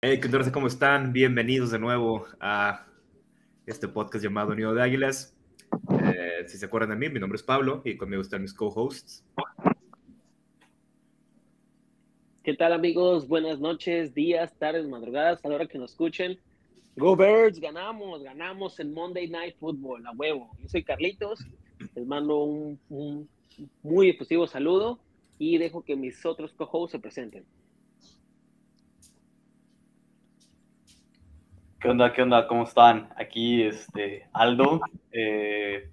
Hey, 0.00 0.20
¿qué 0.20 0.28
tal? 0.28 0.52
¿Cómo 0.52 0.68
están? 0.68 1.12
Bienvenidos 1.12 1.72
de 1.72 1.80
nuevo 1.80 2.24
a 2.38 2.86
este 3.66 3.88
podcast 3.88 4.22
llamado 4.22 4.54
Nido 4.54 4.72
de 4.72 4.80
Águilas. 4.80 5.36
Eh, 5.90 6.44
si 6.46 6.56
se 6.56 6.66
acuerdan 6.66 6.90
de 6.90 6.94
mí, 6.94 7.12
mi 7.12 7.18
nombre 7.18 7.34
es 7.34 7.42
Pablo 7.42 7.82
y 7.84 7.96
conmigo 7.96 8.22
están 8.22 8.42
mis 8.42 8.54
co-hosts. 8.54 9.24
¿Qué 12.44 12.54
tal 12.54 12.74
amigos? 12.74 13.26
Buenas 13.26 13.58
noches, 13.58 14.14
días, 14.14 14.56
tardes, 14.56 14.86
madrugadas, 14.86 15.44
a 15.44 15.48
la 15.48 15.56
hora 15.56 15.66
que 15.66 15.78
nos 15.78 15.90
escuchen. 15.90 16.38
Go 16.94 17.16
Birds, 17.16 17.58
ganamos, 17.58 18.22
ganamos 18.22 18.78
en 18.78 18.94
Monday 18.94 19.28
Night 19.28 19.56
Football, 19.58 20.06
a 20.06 20.12
huevo. 20.12 20.48
Yo 20.60 20.68
soy 20.68 20.84
Carlitos, 20.84 21.44
les 21.96 22.06
mando 22.06 22.44
un, 22.44 22.78
un 22.88 23.28
muy 23.82 24.10
efusivo 24.10 24.46
saludo 24.46 25.00
y 25.40 25.58
dejo 25.58 25.82
que 25.82 25.96
mis 25.96 26.24
otros 26.24 26.52
co-hosts 26.52 26.92
se 26.92 26.98
presenten. 27.00 27.44
¿Qué 31.80 31.88
onda? 31.88 32.12
¿Qué 32.12 32.22
onda? 32.22 32.48
¿Cómo 32.48 32.64
están? 32.64 33.08
Aquí, 33.14 33.62
este, 33.62 34.28
Aldo. 34.32 34.80
Eh, 35.12 35.88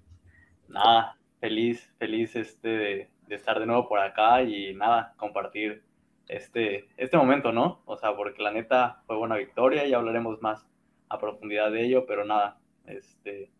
nada, 0.66 1.16
feliz, 1.38 1.94
feliz 1.96 2.34
este, 2.34 2.68
de, 2.68 3.10
estar 3.28 3.60
de 3.60 3.66
nuevo 3.66 3.88
por 3.88 4.00
acá 4.00 4.42
y 4.42 4.74
nada, 4.74 5.14
compartir 5.16 5.84
este, 6.26 6.88
este 6.96 7.16
momento, 7.16 7.52
¿no? 7.52 7.82
O 7.84 7.96
sea, 7.96 8.16
porque 8.16 8.42
la 8.42 8.50
neta 8.50 9.00
fue 9.06 9.16
buena 9.16 9.36
victoria 9.36 9.86
y 9.86 9.94
hablaremos 9.94 10.42
más 10.42 10.66
a 11.08 11.20
profundidad 11.20 11.70
de 11.70 11.84
ello, 11.84 12.04
pero 12.04 12.24
nada, 12.24 12.58
este, 12.86 13.52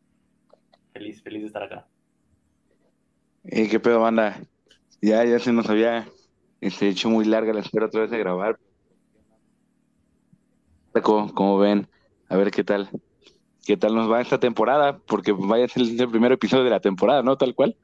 feliz, 0.92 1.22
feliz 1.22 1.42
de 1.42 1.46
estar 1.46 1.62
acá. 1.62 1.86
Eh, 3.44 3.68
¿Qué 3.68 3.78
pedo, 3.78 4.00
banda? 4.00 4.36
Ya, 5.00 5.24
ya 5.24 5.38
se 5.38 5.52
nos 5.52 5.70
había 5.70 6.08
este, 6.60 6.88
hecho 6.88 7.08
muy 7.08 7.24
larga 7.24 7.52
la 7.52 7.60
espera 7.60 7.86
otra 7.86 8.00
vez 8.00 8.10
de 8.10 8.18
grabar. 8.18 8.58
Como 11.02 11.58
ven, 11.58 11.86
a 12.28 12.36
ver 12.36 12.50
qué 12.50 12.64
tal, 12.64 12.88
qué 13.64 13.76
tal 13.76 13.94
nos 13.94 14.10
va 14.10 14.20
esta 14.20 14.38
temporada, 14.40 14.98
porque 14.98 15.32
vaya 15.32 15.64
a 15.64 15.68
ser 15.68 15.82
el 15.82 16.08
primer 16.10 16.32
episodio 16.32 16.64
de 16.64 16.70
la 16.70 16.80
temporada, 16.80 17.22
¿no? 17.22 17.36
Tal 17.36 17.54
cual. 17.54 17.76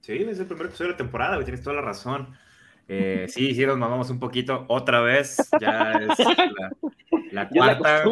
sí, 0.00 0.12
es 0.12 0.38
el 0.38 0.46
primer 0.46 0.66
episodio 0.66 0.88
de 0.88 0.92
la 0.92 0.96
temporada, 0.98 1.42
tienes 1.44 1.62
toda 1.62 1.76
la 1.76 1.82
razón. 1.82 2.28
Eh, 2.92 3.26
sí, 3.28 3.54
sí, 3.54 3.64
nos 3.64 3.78
mamamos 3.78 4.10
un 4.10 4.18
poquito 4.18 4.64
otra 4.66 5.00
vez. 5.00 5.36
Ya 5.60 5.92
es 5.92 6.18
la, 6.18 6.72
la 7.30 7.48
cuarta. 7.48 8.02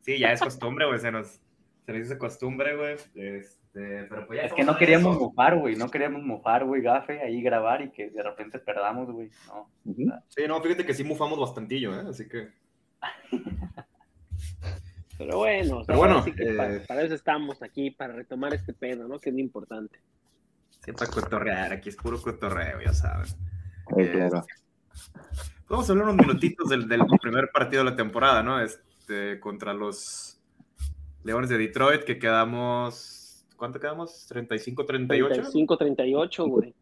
sí, 0.00 0.18
ya 0.18 0.32
es 0.32 0.40
costumbre, 0.40 0.86
güey. 0.86 0.98
Se 0.98 1.12
nos, 1.12 1.38
se 1.84 1.92
nos 1.92 2.06
hizo 2.06 2.18
costumbre, 2.18 2.74
güey. 2.74 2.96
Este, 3.14 4.04
pero 4.08 4.26
pues 4.26 4.40
ya 4.40 4.46
es 4.46 4.54
que 4.54 4.64
no 4.64 4.78
queríamos 4.78 5.16
eso. 5.16 5.26
mofar, 5.26 5.58
güey. 5.58 5.76
No 5.76 5.90
queríamos 5.90 6.22
mofar, 6.22 6.64
güey, 6.64 6.80
gafe, 6.80 7.20
ahí 7.20 7.42
grabar 7.42 7.82
y 7.82 7.90
que 7.90 8.08
de 8.08 8.22
repente 8.22 8.58
perdamos, 8.58 9.10
güey. 9.10 9.28
No. 9.48 9.68
Uh 9.84 9.94
-huh. 9.94 10.22
Sí, 10.28 10.44
no, 10.48 10.62
fíjate 10.62 10.86
que 10.86 10.94
sí 10.94 11.04
mufamos 11.04 11.38
bastantillo, 11.38 11.94
¿eh? 11.94 12.04
Así 12.08 12.26
que. 12.26 12.48
Pero 15.18 15.38
bueno, 15.38 15.82
pero 15.86 15.98
bueno 15.98 16.22
sí 16.24 16.32
eh... 16.36 16.54
para, 16.56 16.82
para, 16.82 17.02
eso 17.02 17.14
estamos 17.14 17.62
aquí, 17.62 17.92
para 17.92 18.12
retomar 18.12 18.54
este 18.54 18.72
pedo, 18.72 19.06
¿no? 19.06 19.20
Que 19.20 19.28
es 19.28 19.32
muy 19.32 19.42
importante. 19.42 20.00
Sí, 20.84 20.90
para 20.92 21.10
cotorrear, 21.10 21.72
aquí 21.72 21.90
es 21.90 21.96
puro 21.96 22.20
cotorreo, 22.20 22.80
ya 22.80 22.92
saben. 22.92 23.26
Sí, 23.26 24.08
claro. 24.10 24.44
Vamos 25.68 25.88
a 25.88 25.92
hablar 25.92 26.08
unos 26.08 26.26
minutitos 26.26 26.68
del, 26.68 26.88
del, 26.88 27.02
primer 27.20 27.50
partido 27.52 27.84
de 27.84 27.90
la 27.90 27.96
temporada, 27.96 28.42
¿no? 28.42 28.60
Este, 28.60 29.38
contra 29.38 29.72
los 29.72 30.40
Leones 31.22 31.50
de 31.50 31.58
Detroit, 31.58 32.02
que 32.02 32.18
quedamos. 32.18 33.46
¿Cuánto 33.56 33.78
quedamos? 33.78 34.28
¿35-38? 34.28 35.52
35-38, 35.68 36.48
güey. 36.48 36.74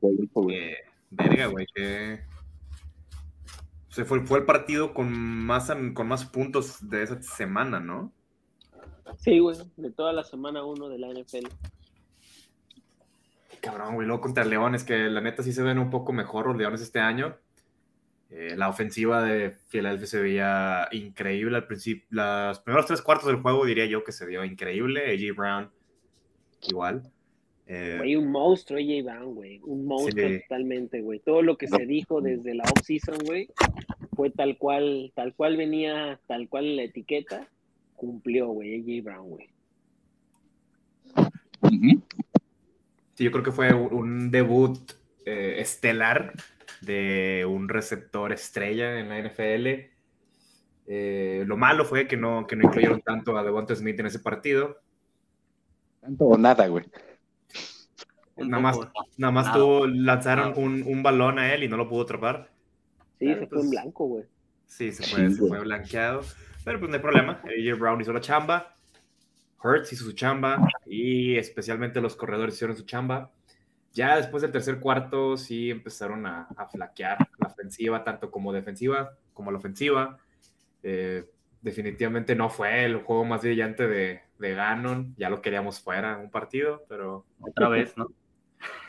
Eh, 0.54 0.76
verga, 1.10 1.46
güey, 1.46 1.66
que. 1.74 2.20
O 3.90 3.92
sea, 3.92 4.04
fue, 4.04 4.20
fue 4.20 4.38
el 4.38 4.44
partido 4.44 4.94
con 4.94 5.12
más, 5.12 5.72
con 5.94 6.06
más 6.06 6.24
puntos 6.24 6.88
de 6.88 7.02
esa 7.02 7.20
semana, 7.22 7.80
¿no? 7.80 8.12
Sí, 9.18 9.40
güey, 9.40 9.56
de 9.76 9.90
toda 9.90 10.12
la 10.12 10.22
semana 10.22 10.64
uno 10.64 10.88
de 10.88 10.98
la 10.98 11.08
NFL. 11.08 11.48
Cabrón, 13.60 13.96
güey, 13.96 14.06
luego 14.06 14.22
contra 14.22 14.44
Leones, 14.44 14.84
que 14.84 14.96
la 15.10 15.20
neta 15.20 15.42
sí 15.42 15.52
se 15.52 15.62
ven 15.62 15.78
un 15.78 15.90
poco 15.90 16.12
mejor 16.12 16.46
los 16.46 16.56
Leones 16.56 16.80
este 16.80 17.00
año. 17.00 17.36
Eh, 18.30 18.54
la 18.56 18.68
ofensiva 18.68 19.24
de 19.24 19.50
Philadelphia 19.50 20.06
se 20.06 20.20
veía 20.20 20.88
increíble 20.92 21.56
al 21.56 21.66
principio. 21.66 22.06
Los 22.10 22.60
primeros 22.60 22.86
tres 22.86 23.02
cuartos 23.02 23.26
del 23.26 23.42
juego 23.42 23.66
diría 23.66 23.86
yo 23.86 24.04
que 24.04 24.12
se 24.12 24.24
vio 24.24 24.44
increíble. 24.44 25.12
AJ 25.12 25.36
Brown, 25.36 25.70
igual. 26.68 27.10
Eh, 27.72 27.94
güey, 27.98 28.16
un 28.16 28.32
monstruo 28.32 28.80
AJ 28.80 29.04
Brown, 29.04 29.32
güey. 29.32 29.60
Un 29.62 29.86
monstruo 29.86 30.28
sí. 30.28 30.40
totalmente, 30.40 31.02
güey. 31.02 31.20
Todo 31.20 31.40
lo 31.40 31.56
que 31.56 31.68
se 31.68 31.86
dijo 31.86 32.20
desde 32.20 32.52
la 32.52 32.64
off-season, 32.64 33.18
güey, 33.24 33.48
fue 34.16 34.30
tal 34.30 34.58
cual, 34.58 35.12
tal 35.14 35.34
cual 35.36 35.56
venía, 35.56 36.18
tal 36.26 36.48
cual 36.48 36.74
la 36.74 36.82
etiqueta, 36.82 37.46
cumplió, 37.94 38.48
güey, 38.48 38.74
AJ 38.74 39.04
Brown, 39.04 39.28
güey. 39.28 39.48
Uh 41.14 41.68
-huh. 41.68 42.02
Sí, 43.14 43.22
yo 43.22 43.30
creo 43.30 43.44
que 43.44 43.52
fue 43.52 43.72
un 43.72 44.32
debut 44.32 44.76
eh, 45.24 45.60
estelar 45.60 46.32
de 46.80 47.46
un 47.48 47.68
receptor 47.68 48.32
estrella 48.32 48.98
en 48.98 49.10
la 49.10 49.18
NFL. 49.20 49.90
Eh, 50.88 51.44
lo 51.46 51.56
malo 51.56 51.84
fue 51.84 52.08
que 52.08 52.16
no, 52.16 52.48
que 52.48 52.56
no 52.56 52.64
incluyeron 52.64 53.00
tanto 53.00 53.38
a 53.38 53.44
Devonta 53.44 53.76
Smith 53.76 54.00
en 54.00 54.06
ese 54.06 54.18
partido. 54.18 54.80
Tanto 56.00 56.24
o 56.24 56.36
nada, 56.36 56.66
güey. 56.66 56.84
Nada 58.46 58.62
más, 58.62 58.78
nada 59.16 59.30
más 59.30 59.52
tuvo, 59.52 59.86
lanzaron 59.86 60.54
un, 60.56 60.82
un, 60.86 61.02
balón 61.02 61.38
a 61.38 61.54
él 61.54 61.64
y 61.64 61.68
no 61.68 61.76
lo 61.76 61.88
pudo 61.88 62.02
atrapar. 62.02 62.50
Sí, 63.18 63.26
Pero, 63.26 63.40
se 63.40 63.46
pues, 63.46 63.50
fue 63.50 63.60
en 63.60 63.70
blanco, 63.70 64.06
güey. 64.06 64.24
Sí, 64.66 64.92
se 64.92 65.04
fue, 65.04 65.28
sí, 65.28 65.36
se 65.36 65.48
fue 65.48 65.60
blanqueado. 65.60 66.22
Pero 66.64 66.78
pues 66.78 66.90
no 66.90 66.96
hay 66.96 67.02
problema. 67.02 67.40
AJ 67.44 67.78
Brown 67.78 68.00
hizo 68.00 68.12
la 68.12 68.20
chamba. 68.20 68.76
Hurts 69.62 69.92
hizo 69.92 70.04
su 70.04 70.12
chamba 70.12 70.66
y 70.86 71.36
especialmente 71.36 72.00
los 72.00 72.16
corredores 72.16 72.54
hicieron 72.54 72.76
su 72.76 72.84
chamba. 72.84 73.30
Ya 73.92 74.16
después 74.16 74.42
del 74.42 74.52
tercer 74.52 74.78
cuarto 74.80 75.36
sí 75.36 75.70
empezaron 75.70 76.24
a, 76.26 76.48
a 76.56 76.66
flaquear 76.66 77.18
la 77.38 77.48
ofensiva, 77.48 78.04
tanto 78.04 78.30
como 78.30 78.52
defensiva 78.52 79.16
como 79.34 79.50
la 79.50 79.58
ofensiva. 79.58 80.18
Eh, 80.82 81.28
definitivamente 81.62 82.34
no 82.34 82.48
fue 82.48 82.84
el 82.84 82.96
juego 82.98 83.24
más 83.24 83.42
brillante 83.42 83.86
de, 83.86 84.20
de 84.38 84.54
Ganon. 84.54 85.14
Ya 85.16 85.30
lo 85.30 85.42
queríamos 85.42 85.80
fuera 85.80 86.16
un 86.18 86.30
partido, 86.30 86.84
pero 86.88 87.26
otra 87.40 87.68
vez, 87.68 87.96
¿no? 87.96 88.08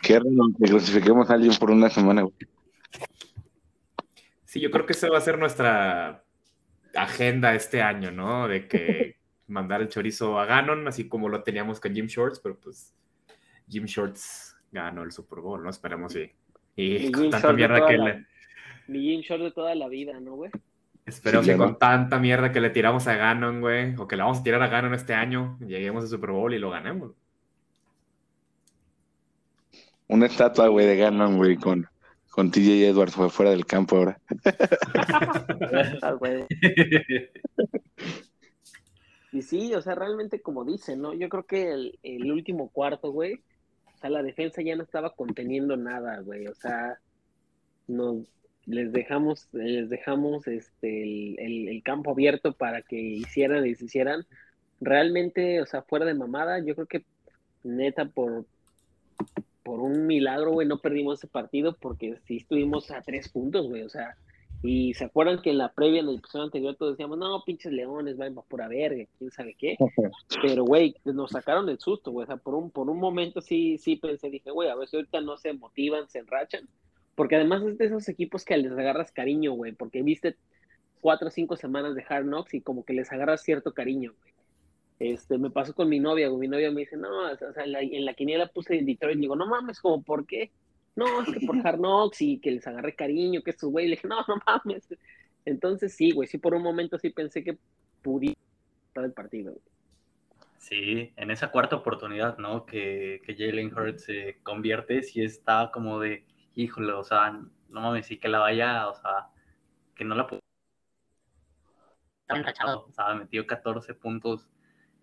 Qué 0.02 0.20
raro 0.20 0.50
que 0.60 0.70
clasifiquemos 0.70 1.30
a 1.30 1.34
alguien 1.34 1.54
por 1.56 1.72
una 1.72 1.90
semana. 1.90 2.24
Güey. 2.24 2.34
Sí, 4.46 4.60
yo 4.60 4.72
creo 4.72 4.86
que 4.86 4.94
esa 4.94 5.10
va 5.10 5.18
a 5.18 5.22
ser 5.22 5.38
nuestra 5.38 6.24
agenda 6.96 7.56
este 7.56 7.82
año, 7.82 8.12
¿no? 8.12 8.48
De 8.48 8.68
que 8.68 9.18
mandar 9.48 9.82
el 9.82 9.90
chorizo 9.90 10.40
a 10.40 10.46
Ganon, 10.46 10.88
así 10.88 11.08
como 11.08 11.30
lo 11.30 11.44
teníamos 11.44 11.80
con 11.80 11.94
Jim 11.94 12.08
Shorts, 12.08 12.40
pero 12.40 12.60
pues 12.60 12.96
Jim 13.70 13.86
Shorts 13.86 14.58
ganó 14.72 15.04
el 15.04 15.12
Super 15.12 15.40
Bowl, 15.40 15.64
¿no? 15.64 15.70
Esperemos 15.70 16.16
y, 16.16 16.32
y 16.76 17.12
con 17.12 17.30
tanta 17.30 17.54
mierda 17.54 17.88
que 17.88 17.98
la, 17.98 18.06
le... 18.06 18.26
Mi 18.88 19.02
Jim 19.02 19.22
Shorts 19.22 19.44
de 19.44 19.52
toda 19.52 19.76
la 19.76 19.88
vida, 19.88 20.20
¿no, 20.20 20.36
güey? 20.36 20.52
Espero 21.06 21.44
sí, 21.44 21.52
que 21.52 21.58
con 21.58 21.80
tanta 21.80 22.20
mierda 22.20 22.52
que 22.52 22.62
le 22.62 22.70
tiramos 22.70 23.08
a 23.08 23.16
Ganon, 23.16 23.60
güey, 23.60 23.96
o 23.96 24.08
que 24.08 24.16
le 24.16 24.24
vamos 24.24 24.40
a 24.40 24.44
tirar 24.44 24.62
a 24.62 24.68
Ganon 24.68 24.94
este 24.94 25.14
año, 25.14 25.58
lleguemos 25.60 26.04
al 26.04 26.10
Super 26.10 26.32
Bowl 26.32 26.54
y 26.54 26.60
lo 26.60 26.70
ganemos. 26.70 27.14
Una 30.12 30.26
estatua, 30.26 30.68
güey, 30.68 30.86
de 30.86 30.98
Ganon, 30.98 31.38
güey, 31.38 31.56
con, 31.56 31.88
con 32.32 32.52
TJ 32.52 32.90
Edwards 32.90 33.16
fue 33.16 33.30
fuera 33.30 33.52
del 33.52 33.66
campo 33.66 33.96
ahora. 33.96 34.20
Ah, 36.04 36.18
Y 39.32 39.42
sí, 39.42 39.74
o 39.74 39.82
sea, 39.82 39.96
realmente 39.96 40.42
como 40.42 40.66
dicen, 40.66 41.02
¿no? 41.02 41.14
Yo 41.14 41.30
creo 41.30 41.46
que 41.46 41.72
el, 41.72 42.00
el, 42.04 42.30
último 42.30 42.70
cuarto, 42.72 43.14
güey, 43.14 43.36
o 43.36 43.98
sea, 44.02 44.10
la 44.10 44.22
defensa 44.22 44.62
ya 44.62 44.76
no 44.76 44.84
estaba 44.84 45.16
conteniendo 45.16 45.78
nada, 45.78 46.20
güey. 46.20 46.46
O 46.48 46.56
sea, 46.56 47.00
nos 47.88 48.28
les 48.66 48.92
dejamos, 48.92 49.48
les 49.54 49.90
dejamos 49.90 50.46
este 50.46 51.04
el, 51.04 51.70
el, 51.70 51.84
campo 51.84 52.12
abierto 52.12 52.52
para 52.52 52.82
que 52.82 52.98
hicieran 53.00 53.66
y 53.66 53.70
deshicieran. 53.70 54.26
Realmente, 54.82 55.62
o 55.62 55.66
sea, 55.66 55.84
fuera 55.84 56.06
de 56.06 56.16
mamada, 56.16 56.60
yo 56.60 56.76
creo 56.76 56.88
que 56.88 57.06
neta 57.64 58.04
por 58.04 58.46
por 59.64 59.80
un 59.80 60.08
milagro, 60.08 60.52
güey, 60.52 60.68
no 60.68 60.80
perdimos 60.80 61.20
ese 61.20 61.28
partido 61.28 61.78
porque 61.80 62.18
sí 62.26 62.38
estuvimos 62.38 62.92
a 62.92 63.02
tres 63.02 63.30
puntos, 63.30 63.68
güey, 63.68 63.84
o 63.84 63.90
sea, 63.90 64.18
y 64.64 64.94
se 64.94 65.06
acuerdan 65.06 65.42
que 65.42 65.50
en 65.50 65.58
la 65.58 65.74
previa, 65.74 66.02
en 66.02 66.10
el 66.10 66.18
episodio 66.18 66.46
anterior, 66.46 66.76
todos 66.76 66.94
decíamos, 66.94 67.18
no, 67.18 67.44
pinches 67.44 67.72
leones, 67.72 68.18
van 68.18 68.36
por 68.36 68.46
pura 68.46 68.68
verga, 68.68 69.06
quién 69.18 69.32
sabe 69.32 69.56
qué. 69.58 69.76
Pero, 70.42 70.64
güey, 70.64 70.96
nos 71.04 71.32
sacaron 71.32 71.68
el 71.70 71.80
susto, 71.80 72.12
güey. 72.12 72.26
O 72.26 72.28
sea, 72.28 72.38
por 72.38 72.54
un, 72.54 72.70
por 72.70 72.88
un 72.88 73.00
momento 73.00 73.42
sí, 73.42 73.80
sí 73.80 73.96
pensé, 73.96 74.30
dije, 74.30 74.52
güey, 74.52 74.70
a 74.70 74.76
ver 74.76 74.88
si 74.88 74.98
ahorita 74.98 75.20
no 75.22 75.38
se 75.38 75.54
motivan, 75.54 76.08
se 76.10 76.20
enrachan. 76.20 76.70
Porque 77.16 77.38
además 77.38 77.64
es 77.64 77.78
de 77.80 77.86
esos 77.86 78.08
equipos 78.08 78.46
que 78.46 78.56
les 78.58 78.72
agarras 78.72 79.12
cariño, 79.12 79.54
güey. 79.54 79.72
Porque 79.72 80.04
viste 80.04 80.36
cuatro 81.02 81.30
o 81.30 81.32
cinco 81.32 81.56
semanas 81.56 81.96
de 81.96 82.06
Hard 82.08 82.26
Knocks 82.26 82.54
y 82.54 82.62
como 82.62 82.86
que 82.86 82.94
les 82.94 83.12
agarras 83.12 83.42
cierto 83.42 83.74
cariño, 83.74 84.14
güey. 84.22 84.34
Este, 85.02 85.40
me 85.40 85.50
pasó 85.50 85.74
con 85.74 85.90
mi 85.90 86.00
novia, 86.00 86.28
güey. 86.28 86.42
Mi 86.42 86.48
novia 86.48 86.70
me 86.70 86.82
dice, 86.82 86.96
no, 86.96 87.32
o 87.32 87.36
sea, 87.36 87.64
en 87.64 87.72
la, 87.72 87.82
en 87.82 88.06
la 88.06 88.14
quiniela 88.14 88.48
puse 88.48 88.78
en 88.78 88.86
Detroit. 88.86 89.18
Y 89.18 89.22
digo, 89.22 89.36
no 89.36 89.48
mames, 89.48 89.80
como, 89.80 90.04
¿por 90.04 90.28
qué? 90.28 90.52
no, 90.96 91.22
es 91.22 91.34
que 91.34 91.46
por 91.46 91.66
Hard 91.66 91.80
Knocks 91.80 92.22
y 92.22 92.40
que 92.40 92.52
les 92.52 92.68
agarré 92.68 92.96
cariño, 92.96 93.42
que 93.42 93.52
estos 93.52 93.72
güey, 93.72 93.88
le 93.88 93.96
dije, 93.96 94.08
no, 94.08 94.24
no 94.28 94.36
mames. 94.46 94.88
Entonces 95.46 95.96
sí, 95.96 96.12
güey, 96.12 96.28
sí 96.28 96.38
por 96.38 96.54
un 96.54 96.62
momento 96.62 97.00
sí 97.00 97.10
pensé 97.10 97.44
que 97.44 97.58
pudiera 98.04 98.40
estar 98.88 99.04
el 99.04 99.14
partido. 99.14 99.54
Güey. 99.54 99.64
Sí, 100.60 101.14
en 101.16 101.32
esa 101.32 101.50
cuarta 101.50 101.76
oportunidad, 101.76 102.38
¿no? 102.38 102.68
Que, 102.68 103.24
que 103.26 103.36
Jalen 103.36 103.76
Hurts 103.76 104.04
se 104.04 104.38
convierte, 104.44 105.02
sí 105.02 105.24
está 105.24 105.72
como 105.74 106.00
de, 106.00 106.26
híjole, 106.54 106.94
o 106.94 107.04
sea, 107.04 107.32
no 107.70 107.82
mames, 107.82 108.06
sí 108.06 108.20
que 108.20 108.28
la 108.28 108.40
vaya, 108.40 108.88
o 108.88 108.94
sea, 108.94 109.30
que 109.96 110.04
no 110.04 110.14
la 110.14 110.28
puedo. 110.28 110.42
Está 112.28 112.38
encachado, 112.38 112.86
o 112.88 112.92
sea, 112.92 113.16
metió 113.16 113.48
14 113.48 113.96
puntos 113.96 114.48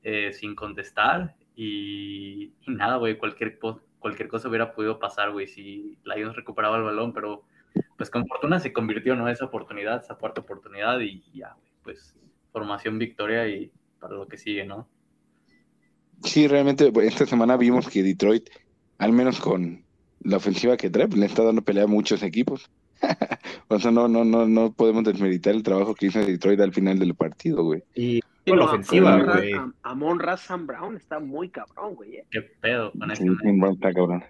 eh, 0.03 0.33
sin 0.33 0.55
contestar 0.55 1.37
y, 1.55 2.53
y 2.67 2.71
nada, 2.71 2.97
güey, 2.97 3.19
cualquier, 3.19 3.59
cualquier 3.99 4.29
cosa 4.29 4.49
hubiera 4.49 4.73
podido 4.73 4.99
pasar, 4.99 5.33
güey, 5.33 5.47
si 5.47 5.99
Lions 6.05 6.37
recuperaba 6.37 6.77
el 6.77 6.85
balón, 6.85 7.13
pero 7.13 7.45
pues 7.97 8.11
con 8.11 8.27
fortuna 8.27 8.61
se 8.61 8.73
convirtió, 8.73 9.17
¿no? 9.17 9.29
Esa 9.29 9.47
oportunidad, 9.47 10.03
esa 10.03 10.15
cuarta 10.15 10.41
oportunidad 10.41 11.01
y 11.01 11.23
ya, 11.35 11.55
güey, 11.59 11.73
pues 11.83 12.17
formación 12.53 12.99
victoria 12.99 13.49
y 13.49 13.71
para 14.01 14.15
lo 14.15 14.29
que 14.29 14.39
sigue, 14.39 14.65
¿no? 14.65 14.89
Sí, 16.25 16.49
realmente 16.49 16.93
esta 17.03 17.27
semana 17.27 17.57
vimos 17.57 17.89
que 17.89 18.03
Detroit, 18.03 18.49
al 18.99 19.13
menos 19.13 19.41
con 19.41 19.85
la 20.21 20.37
ofensiva 20.39 20.77
que 20.77 20.91
trae, 20.91 21.07
pues, 21.07 21.19
le 21.19 21.27
está 21.27 21.45
dando 21.45 21.63
pelea 21.63 21.85
a 21.85 21.89
muchos 21.89 22.23
equipos. 22.23 22.71
o 23.69 23.79
sea, 23.79 23.91
no, 23.91 24.09
no, 24.09 24.25
no, 24.25 24.47
no 24.47 24.73
podemos 24.73 25.05
desmeritar 25.05 25.55
el 25.55 25.63
trabajo 25.63 25.95
que 25.95 26.07
hizo 26.07 26.19
Detroit 26.19 26.61
al 26.61 26.73
final 26.73 26.99
del 26.99 27.15
partido, 27.15 27.63
güey. 27.63 27.83
Y 27.95 28.21
con 28.49 28.59
la 28.59 28.65
ofensiva, 28.65 29.23
güey. 29.23 29.53
Amon 29.83 30.21
Sam 30.37 30.67
Brown 30.67 30.97
está 30.97 31.19
muy 31.21 31.49
cabrón, 31.51 31.95
güey. 31.95 32.17
Eh. 32.17 32.27
Qué 32.31 32.43
pedo 32.43 32.93
con 32.93 33.15
sí, 33.17 33.25
está 33.73 33.93
cabrón. 33.93 34.25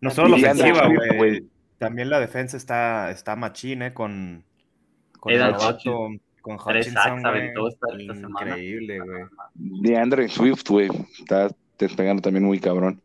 No 0.00 0.10
solo 0.10 0.28
la 0.30 0.36
ofensiva, 0.36 0.88
güey. 1.16 1.46
También 1.78 2.10
la 2.10 2.20
defensa 2.20 2.56
está, 2.56 3.10
está 3.10 3.34
machine, 3.34 3.92
con, 3.92 4.44
con 5.18 5.32
el 5.32 5.40
novato, 5.40 6.10
con 6.40 6.56
Hutchinson, 6.56 7.22
güey. 7.22 7.50
Increíble, 7.98 9.00
güey. 9.00 9.24
De 9.54 9.96
Andre 9.96 10.28
Swift, 10.28 10.68
güey. 10.68 10.90
Está 11.18 11.48
despegando 11.78 12.22
también 12.22 12.44
muy 12.44 12.60
cabrón. 12.60 13.02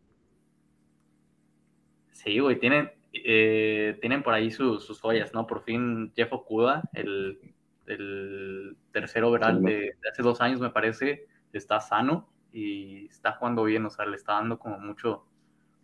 Sí, 2.11 2.39
güey, 2.39 2.59
tienen, 2.59 2.91
eh, 3.13 3.97
tienen 4.01 4.21
por 4.21 4.33
ahí 4.33 4.51
sus 4.51 4.99
joyas, 4.99 5.33
¿no? 5.33 5.47
Por 5.47 5.63
fin 5.63 6.11
Jeff 6.15 6.33
Okuda, 6.33 6.83
el, 6.93 7.39
el 7.87 8.77
tercer 8.91 9.23
overall 9.23 9.61
de, 9.63 9.95
hace 10.09 10.21
dos 10.21 10.41
años, 10.41 10.59
me 10.59 10.69
parece, 10.69 11.27
está 11.53 11.79
sano 11.79 12.29
y 12.51 13.05
está 13.05 13.33
jugando 13.33 13.63
bien, 13.63 13.85
o 13.85 13.89
sea, 13.89 14.05
le 14.05 14.15
está 14.15 14.33
dando 14.33 14.59
como 14.59 14.79
mucho 14.79 15.25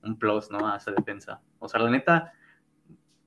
un 0.03 0.17
plus, 0.17 0.51
¿no? 0.51 0.67
A 0.67 0.77
esa 0.77 0.91
defensa. 0.91 1.41
O 1.59 1.67
sea, 1.67 1.79
la 1.79 1.89
neta, 1.89 2.33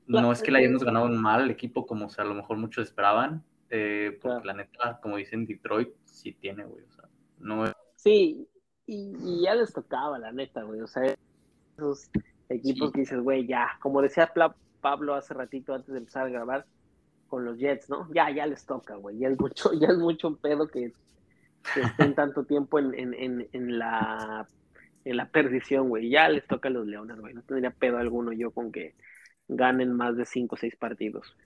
no 0.06 0.30
es 0.30 0.42
que 0.42 0.50
le 0.50 0.58
hayamos 0.58 0.84
ganado 0.84 1.08
mal 1.08 1.42
el 1.42 1.50
equipo 1.50 1.86
como 1.86 2.06
o 2.06 2.08
sea, 2.10 2.24
a 2.24 2.28
lo 2.28 2.34
mejor 2.34 2.58
muchos 2.58 2.86
esperaban, 2.86 3.42
eh, 3.70 4.18
porque 4.20 4.46
la 4.46 4.54
neta, 4.54 5.00
como 5.00 5.16
dicen 5.16 5.46
Detroit, 5.46 5.88
sí 6.04 6.32
tiene, 6.32 6.64
güey, 6.64 6.84
o 6.84 6.92
sea, 6.92 7.08
no 7.38 7.64
Sí, 7.96 8.46
y, 8.86 9.16
y, 9.18 9.42
ya 9.42 9.54
les 9.54 9.72
tocaba, 9.72 10.18
la 10.18 10.32
neta, 10.32 10.62
güey, 10.62 10.80
o 10.80 10.86
sea, 10.86 11.16
esos 11.76 12.08
equipos 12.48 12.92
que 12.92 13.00
dices, 13.00 13.20
güey, 13.20 13.46
ya, 13.46 13.78
como 13.80 14.02
decía 14.02 14.32
Pablo 14.80 15.14
hace 15.14 15.34
ratito 15.34 15.74
antes 15.74 15.92
de 15.92 15.98
empezar 15.98 16.26
a 16.26 16.28
grabar 16.28 16.66
con 17.28 17.44
los 17.44 17.58
Jets, 17.58 17.88
¿no? 17.88 18.08
Ya, 18.12 18.30
ya 18.30 18.46
les 18.46 18.64
toca, 18.64 18.96
güey, 18.96 19.18
ya 19.18 19.28
es 19.28 19.38
mucho, 19.38 19.72
ya 19.80 19.88
es 19.88 19.98
mucho 19.98 20.36
pedo 20.36 20.68
que, 20.68 20.92
estén 21.74 22.14
tanto 22.14 22.44
tiempo 22.44 22.78
en, 22.78 22.94
en, 22.94 23.48
en, 23.52 23.78
la 23.78 24.46
en 25.04 25.16
la 25.16 25.28
perdición, 25.28 25.88
güey, 25.88 26.08
ya 26.10 26.28
les 26.28 26.46
toca 26.46 26.68
a 26.68 26.72
los 26.72 26.86
Leones, 26.86 27.18
güey, 27.18 27.34
no 27.34 27.42
tendría 27.42 27.70
pedo 27.70 27.98
alguno 27.98 28.32
yo 28.32 28.50
con 28.50 28.70
que 28.70 28.94
ganen 29.48 29.92
más 29.92 30.16
de 30.16 30.24
5 30.24 30.54
o 30.54 30.58
6 30.58 30.76
partidos. 30.76 31.36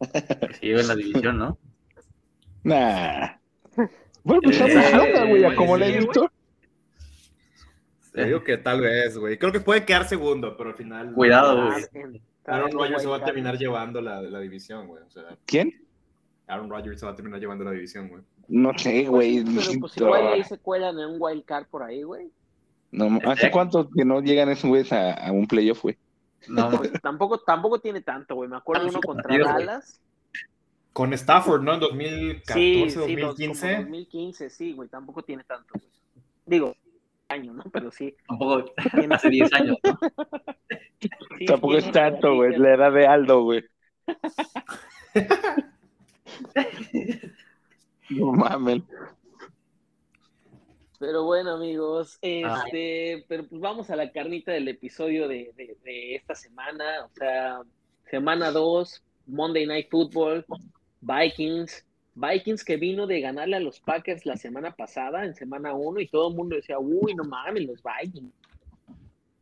Que 0.00 0.54
se 0.54 0.66
lleven 0.66 0.88
la 0.88 0.94
división, 0.94 1.38
¿no? 1.38 1.58
Nah. 2.64 3.36
Bueno, 4.24 4.42
pues 4.42 4.60
eh, 4.60 5.26
güey, 5.28 5.54
como 5.54 5.76
le 5.76 5.86
he 5.86 5.98
visto. 5.98 6.30
Te 8.12 8.24
digo 8.24 8.42
que 8.42 8.58
tal 8.58 8.80
vez, 8.80 9.16
güey. 9.16 9.38
Creo 9.38 9.52
que 9.52 9.60
puede 9.60 9.84
quedar 9.84 10.06
segundo, 10.06 10.56
pero 10.56 10.70
al 10.70 10.76
final. 10.76 11.12
Cuidado, 11.12 11.70
güey. 11.70 12.20
Aaron 12.48 12.72
Rodgers 12.72 13.02
se 13.02 13.08
va 13.08 13.16
a 13.16 13.24
terminar 13.24 13.58
llevando 13.58 14.00
la, 14.00 14.22
la 14.22 14.40
división, 14.40 14.86
güey. 14.86 15.02
O 15.02 15.10
sea, 15.10 15.36
¿Quién? 15.46 15.86
Aaron 16.46 16.70
Rodgers 16.70 17.00
se 17.00 17.06
va 17.06 17.12
a 17.12 17.14
terminar 17.14 17.40
llevando 17.40 17.64
la 17.64 17.72
división, 17.72 18.08
güey. 18.08 18.22
No 18.48 18.76
sé, 18.78 19.04
güey. 19.04 19.44
Pero 19.44 19.80
pues 19.80 19.96
igual 19.96 20.28
ahí 20.28 20.44
se 20.44 20.58
cuelan 20.58 20.98
en 20.98 21.10
un 21.10 21.16
wild 21.18 21.44
card 21.44 21.66
por 21.66 21.82
ahí, 21.82 22.02
güey. 22.02 22.30
No, 22.90 23.18
¿Hace 23.26 23.50
cuánto 23.50 23.90
que 23.90 24.04
no 24.04 24.22
llegan 24.22 24.48
esos 24.48 24.68
güeyes 24.68 24.90
a, 24.92 25.12
a, 25.12 25.30
un 25.30 25.46
playoff, 25.46 25.82
güey? 25.82 25.98
No, 26.48 26.70
pues, 26.70 26.90
tampoco, 27.02 27.40
tampoco 27.40 27.80
tiene 27.80 28.00
tanto, 28.00 28.34
güey. 28.34 28.48
Me 28.48 28.56
acuerdo 28.56 28.88
uno 28.88 29.00
contra 29.00 29.36
Dallas. 29.36 30.00
Con 30.94 31.12
Stafford, 31.12 31.62
¿no? 31.62 31.74
En 31.74 31.80
2014, 31.80 32.90
sí, 32.90 33.16
2015. 33.16 33.76
2015, 33.76 34.50
sí, 34.50 34.72
güey. 34.72 34.88
Tampoco 34.88 35.22
tiene 35.22 35.44
tanto, 35.44 35.74
güey. 35.74 35.90
Digo, 36.46 36.74
años, 37.28 37.54
¿no? 37.54 37.64
Pero 37.72 37.90
sí. 37.90 38.14
Tampoco 38.26 38.72
tiene 38.94 39.14
hace 39.14 39.30
10 39.30 39.52
años, 39.54 39.76
¿no? 39.84 39.98
Sí, 41.38 41.46
Tampoco 41.46 41.76
es 41.76 41.90
tanto, 41.92 42.34
güey. 42.34 42.56
La 42.56 42.74
edad 42.74 42.92
de 42.92 43.06
Aldo, 43.06 43.42
güey. 43.42 43.64
no 48.10 48.32
mames. 48.32 48.82
Pero 50.98 51.24
bueno, 51.24 51.52
amigos, 51.52 52.18
este, 52.22 53.24
pero 53.28 53.46
pues 53.46 53.60
vamos 53.60 53.88
a 53.90 53.96
la 53.96 54.10
carnita 54.10 54.50
del 54.50 54.66
episodio 54.66 55.28
de, 55.28 55.52
de, 55.56 56.16
esta 56.16 56.34
semana. 56.34 57.04
O 57.04 57.10
sea, 57.14 57.60
semana 58.10 58.50
2, 58.50 59.04
Monday 59.26 59.66
Night 59.66 59.88
Football, 59.90 60.44
Vikings. 61.00 61.84
Vikings 62.18 62.64
que 62.64 62.76
vino 62.76 63.06
de 63.06 63.20
ganarle 63.20 63.56
a 63.56 63.60
los 63.60 63.80
Packers 63.80 64.26
la 64.26 64.36
semana 64.36 64.74
pasada, 64.74 65.24
en 65.24 65.34
semana 65.34 65.74
1, 65.74 66.00
y 66.00 66.08
todo 66.08 66.28
el 66.30 66.36
mundo 66.36 66.56
decía, 66.56 66.78
uy, 66.78 67.14
no 67.14 67.24
mames, 67.24 67.66
los 67.66 67.82
Vikings. 67.82 68.32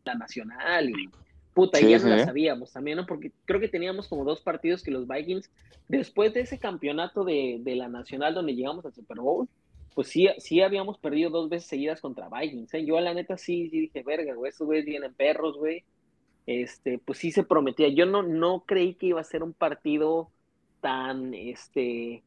La 0.04 0.14
nacional 0.14 0.90
y 0.90 1.08
puta, 1.52 1.80
ya 1.80 1.98
no 1.98 2.08
la 2.08 2.24
sabíamos 2.24 2.72
también, 2.72 2.98
¿no? 2.98 3.06
Porque 3.06 3.32
creo 3.46 3.58
que 3.58 3.68
teníamos 3.68 4.08
como 4.08 4.24
dos 4.24 4.40
partidos 4.40 4.82
que 4.82 4.90
los 4.90 5.08
Vikings, 5.08 5.50
después 5.88 6.34
de 6.34 6.40
ese 6.40 6.58
campeonato 6.58 7.24
de, 7.24 7.58
de 7.60 7.76
la 7.76 7.88
nacional 7.88 8.34
donde 8.34 8.54
llegamos 8.54 8.84
al 8.84 8.92
Super 8.92 9.18
Bowl, 9.18 9.48
pues 9.94 10.08
sí, 10.08 10.28
sí 10.36 10.60
habíamos 10.60 10.98
perdido 10.98 11.30
dos 11.30 11.48
veces 11.48 11.66
seguidas 11.66 12.02
contra 12.02 12.28
Vikings, 12.28 12.74
¿eh? 12.74 12.84
Yo 12.84 13.00
la 13.00 13.14
neta 13.14 13.38
sí, 13.38 13.70
sí 13.70 13.80
dije, 13.80 14.02
verga, 14.02 14.34
güey, 14.34 14.50
estos 14.50 14.66
güeyes 14.66 14.84
vienen 14.84 15.14
perros, 15.14 15.56
güey. 15.56 15.84
Este, 16.44 16.98
pues 16.98 17.18
sí 17.18 17.32
se 17.32 17.42
prometía. 17.42 17.88
Yo 17.88 18.04
no, 18.04 18.22
no 18.22 18.64
creí 18.66 18.92
que 18.92 19.06
iba 19.06 19.20
a 19.22 19.24
ser 19.24 19.42
un 19.42 19.54
partido 19.54 20.30
tan, 20.82 21.32
este, 21.32 22.22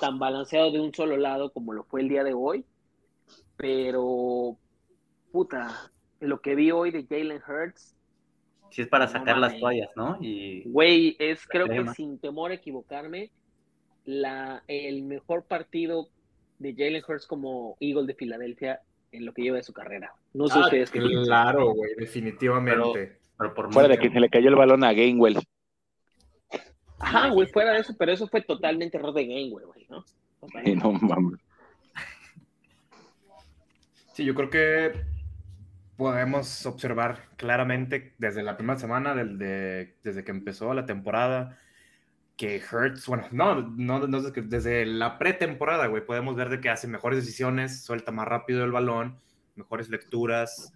tan 0.00 0.18
balanceado 0.18 0.70
de 0.70 0.80
un 0.80 0.94
solo 0.94 1.16
lado 1.16 1.52
como 1.52 1.72
lo 1.72 1.84
fue 1.84 2.00
el 2.00 2.08
día 2.08 2.24
de 2.24 2.34
hoy. 2.34 2.64
Pero, 3.56 4.56
puta, 5.30 5.92
lo 6.20 6.40
que 6.40 6.54
vi 6.54 6.70
hoy 6.70 6.90
de 6.90 7.06
Jalen 7.06 7.40
Hurts. 7.46 7.96
Sí 8.70 8.82
es 8.82 8.88
para 8.88 9.06
sacar 9.06 9.38
las 9.38 9.58
toallas, 9.58 9.90
¿no? 9.96 10.16
Y... 10.20 10.62
Güey, 10.64 11.16
es 11.18 11.46
creo 11.46 11.68
que 11.68 11.86
sin 11.94 12.18
temor 12.18 12.50
a 12.50 12.54
equivocarme, 12.54 13.30
la, 14.04 14.64
el 14.66 15.02
mejor 15.02 15.44
partido 15.44 16.08
de 16.58 16.74
Jalen 16.74 17.02
Hurts 17.06 17.26
como 17.26 17.76
Eagle 17.80 18.06
de 18.06 18.14
Filadelfia 18.14 18.80
en 19.10 19.26
lo 19.26 19.34
que 19.34 19.42
lleva 19.42 19.58
de 19.58 19.62
su 19.62 19.72
carrera. 19.72 20.14
No 20.32 20.48
sé 20.48 20.58
ah, 20.58 20.62
ustedes 20.62 20.90
qué 20.90 21.00
Claro, 21.00 21.74
güey, 21.74 21.94
definitivamente. 21.96 23.18
Pero, 23.36 23.54
por 23.54 23.72
fuera 23.72 23.88
de 23.88 23.98
que 23.98 24.10
se 24.10 24.20
le 24.20 24.30
cayó 24.30 24.48
el 24.48 24.56
balón 24.56 24.84
a 24.84 24.92
Gainwell. 24.92 25.38
Ajá, 27.02 27.28
güey, 27.30 27.48
fuera 27.48 27.72
de 27.72 27.80
eso, 27.80 27.94
pero 27.98 28.12
eso 28.12 28.28
fue 28.28 28.42
totalmente 28.42 28.96
error 28.96 29.12
de 29.12 29.26
Gainwell, 29.26 29.66
güey, 29.66 29.86
¿no? 29.90 30.04
Sí, 30.64 30.74
no 30.74 30.92
mames. 30.92 31.40
Sí, 34.12 34.24
yo 34.24 34.34
creo 34.34 34.50
que 34.50 34.92
podemos 35.96 36.64
observar 36.66 37.28
claramente 37.36 38.14
desde 38.18 38.42
la 38.42 38.56
primera 38.56 38.78
semana, 38.78 39.14
desde, 39.14 39.96
desde 40.02 40.24
que 40.24 40.30
empezó 40.30 40.74
la 40.74 40.86
temporada, 40.86 41.58
que 42.36 42.60
Hurts, 42.60 43.06
bueno, 43.06 43.26
no, 43.32 43.62
no, 43.62 44.06
no 44.06 44.20
desde 44.20 44.86
la 44.86 45.18
pretemporada, 45.18 45.86
güey, 45.86 46.04
podemos 46.04 46.36
ver 46.36 46.48
de 46.50 46.60
que 46.60 46.70
hace 46.70 46.88
mejores 46.88 47.20
decisiones, 47.20 47.84
suelta 47.84 48.12
más 48.12 48.28
rápido 48.28 48.64
el 48.64 48.72
balón, 48.72 49.18
mejores 49.54 49.88
lecturas, 49.88 50.72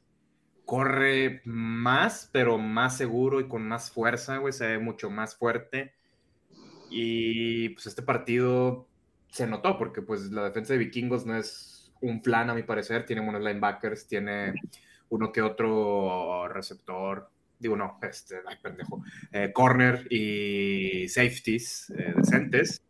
corre 0.65 1.41
más, 1.45 2.29
pero 2.33 2.59
más 2.59 2.97
seguro 2.97 3.41
y 3.41 3.49
con 3.49 3.67
más 3.67 3.91
fuerza, 3.91 4.39
güey, 4.39 4.53
se 4.53 4.67
ve 4.67 4.79
mucho 4.79 5.11
más 5.11 5.37
fuerte. 5.37 5.95
Y 6.91 7.71
pues 7.71 7.87
este 7.87 8.03
partido 8.03 8.87
se 9.29 9.47
notó 9.47 9.77
porque 9.79 10.03
pues 10.03 10.31
la 10.31 10.45
defensa 10.45 10.73
de 10.73 10.79
Vikingos 10.79 11.27
no 11.27 11.37
es 11.37 11.93
un 12.01 12.23
plan 12.23 12.51
a 12.51 12.55
mi 12.55 12.63
parecer, 12.63 13.05
tiene 13.07 13.23
buenos 13.23 13.43
linebackers, 13.43 14.07
tiene 14.07 14.55
uno 15.09 15.33
que 15.33 15.43
otro 15.43 16.49
receptor 16.49 17.31
digo 17.59 17.77
no, 17.77 17.99
este, 18.03 18.37
ay, 18.47 18.57
pendejo, 18.63 19.03
eh, 19.33 19.53
corner 19.53 20.07
y 20.11 21.09
safeties 21.09 21.91
eh, 21.91 22.15
decentes. 22.17 22.83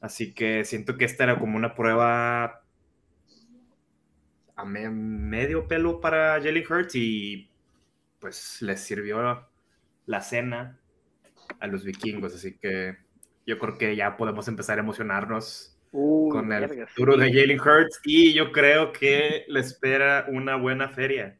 Así 0.00 0.32
que 0.32 0.64
siento 0.64 0.96
que 0.96 1.04
esta 1.04 1.24
era 1.24 1.38
como 1.38 1.56
una 1.56 1.74
prueba 1.74 2.62
a 4.56 4.64
medio 4.64 5.68
pelo 5.68 6.00
para 6.00 6.40
Jelly 6.40 6.64
Hurts 6.68 6.94
y 6.94 7.50
pues 8.18 8.60
les 8.62 8.80
sirvió 8.80 9.46
la 10.06 10.20
cena 10.20 10.79
a 11.60 11.66
los 11.66 11.84
vikingos. 11.84 12.34
Así 12.34 12.56
que 12.58 12.96
yo 13.46 13.58
creo 13.58 13.78
que 13.78 13.94
ya 13.96 14.16
podemos 14.16 14.48
empezar 14.48 14.78
a 14.78 14.82
emocionarnos 14.82 15.76
Uy, 15.92 16.30
con 16.30 16.52
el 16.52 16.68
futuro 16.88 17.14
sí. 17.14 17.20
de 17.20 17.32
Jalen 17.32 17.60
Hurts 17.60 18.00
y 18.04 18.32
yo 18.34 18.52
creo 18.52 18.92
que 18.92 19.44
le 19.48 19.60
espera 19.60 20.26
una 20.28 20.56
buena 20.56 20.88
feria. 20.88 21.36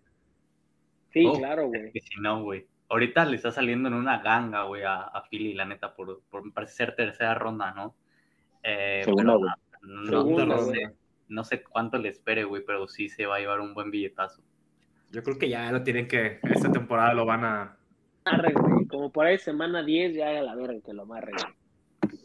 Sí, 1.13 1.25
Oh, 1.27 1.39
claro, 1.39 1.65
es 1.65 1.69
güey. 1.69 1.93
que 1.93 2.01
si 2.01 2.21
no, 2.21 2.43
güey. 2.43 2.67
Ahorita 2.89 3.25
le 3.25 3.37
está 3.37 3.53
saliendo 3.53 3.89
en 3.89 3.95
una 3.95 4.21
ganga, 4.21 4.65
güey, 4.65 4.83
a, 4.83 5.03
a 5.03 5.23
Philly, 5.29 5.55
la 5.55 5.65
neta, 5.65 5.95
por, 5.95 6.23
por 6.31 6.45
me 6.45 6.51
parece 6.53 6.75
ser 6.75 6.97
tercera 6.97 7.35
ronda, 7.35 7.73
¿no? 7.73 7.95
Eh, 8.63 9.03
Segunda, 9.05 9.35
pero 9.81 9.93
no, 9.95 10.07
Segunda 10.07 10.45
no 10.47 10.57
ronda. 10.57 10.73
sé, 10.75 10.91
no 11.29 11.45
sé 11.45 11.63
cuánto 11.63 11.99
le 11.99 12.09
espere, 12.09 12.43
güey, 12.45 12.65
pero 12.65 12.89
sí 12.89 13.09
se 13.09 13.27
va 13.27 13.37
a 13.37 13.39
llevar 13.39 13.61
un 13.61 13.75
buen 13.75 13.91
billetazo. 13.93 14.43
Yo 15.13 15.23
creo 15.23 15.39
que 15.39 15.49
ya 15.49 15.71
lo 15.71 15.83
tienen 15.85 16.09
que, 16.09 16.41
esta 16.43 16.71
temporada 16.71 17.15
lo 17.15 17.25
van 17.27 17.45
a... 17.45 17.77
Amarre, 18.31 18.53
güey. 18.53 18.87
Como 18.87 19.11
por 19.11 19.27
ahí 19.27 19.39
semana 19.39 19.83
10 19.83 20.15
ya 20.15 20.39
a 20.39 20.43
la 20.43 20.55
verga 20.55 20.81
que 20.85 20.93
lo 20.93 21.03
amarre, 21.03 21.33
güey. 21.33 22.19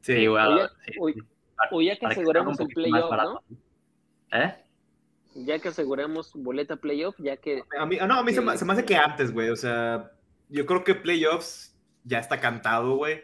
Sí, 0.00 0.26
güey. 0.26 0.44
Oye, 0.44 0.68
sí, 0.84 0.92
oye, 1.00 1.14
sí. 1.14 1.20
O 1.70 1.80
ya 1.80 1.94
que 1.94 2.00
Para 2.00 2.12
aseguremos 2.12 2.60
el 2.60 2.68
playoff, 2.68 3.10
¿no? 3.12 3.42
¿Eh? 4.32 4.54
Ya 5.34 5.58
que 5.58 5.68
aseguremos 5.68 6.32
boleta 6.34 6.76
playoff, 6.76 7.16
ya 7.18 7.36
que 7.36 7.62
A 7.78 7.86
mí, 7.86 7.98
ah, 8.00 8.06
no, 8.06 8.16
a 8.16 8.24
mí 8.24 8.32
se, 8.32 8.40
me, 8.40 8.56
se 8.58 8.64
me 8.64 8.72
hace 8.72 8.84
que 8.84 8.96
antes, 8.96 9.32
güey. 9.32 9.50
O 9.50 9.56
sea, 9.56 10.10
yo 10.48 10.66
creo 10.66 10.84
que 10.84 10.94
playoffs 10.94 11.78
ya 12.04 12.18
está 12.18 12.40
cantado, 12.40 12.96
güey. 12.96 13.22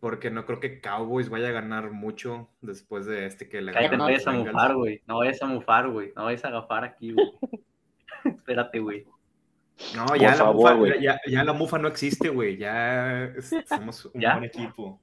Porque 0.00 0.30
no 0.30 0.46
creo 0.46 0.60
que 0.60 0.80
Cowboys 0.80 1.28
vaya 1.28 1.48
a 1.48 1.52
ganar 1.52 1.90
mucho 1.90 2.48
después 2.62 3.04
de 3.04 3.26
este 3.26 3.50
que 3.50 3.60
le 3.60 3.72
Cállate, 3.72 3.98
no 3.98 4.04
vayas 4.04 4.26
a 4.26 4.32
mufar, 4.32 4.74
güey. 4.74 5.02
No 5.06 5.18
vayas 5.18 5.42
a 5.42 5.46
mufar, 5.46 5.90
güey. 5.90 6.12
No 6.16 6.24
vayas 6.24 6.44
a 6.46 6.48
agafar 6.48 6.84
aquí, 6.84 7.12
güey. 7.12 7.30
Espérate, 8.24 8.78
güey. 8.78 9.06
No, 9.94 10.04
ya 10.14 10.14
Por 10.14 10.20
la, 10.20 10.34
favor, 10.34 10.76
mufa, 10.76 10.96
ya, 11.00 11.20
ya 11.26 11.44
la 11.44 11.52
mufa 11.52 11.78
no 11.78 11.88
existe, 11.88 12.28
güey. 12.28 12.56
Ya 12.56 13.32
somos 13.68 14.04
un 14.06 14.20
¿Ya? 14.20 14.32
buen 14.34 14.44
equipo. 14.44 15.00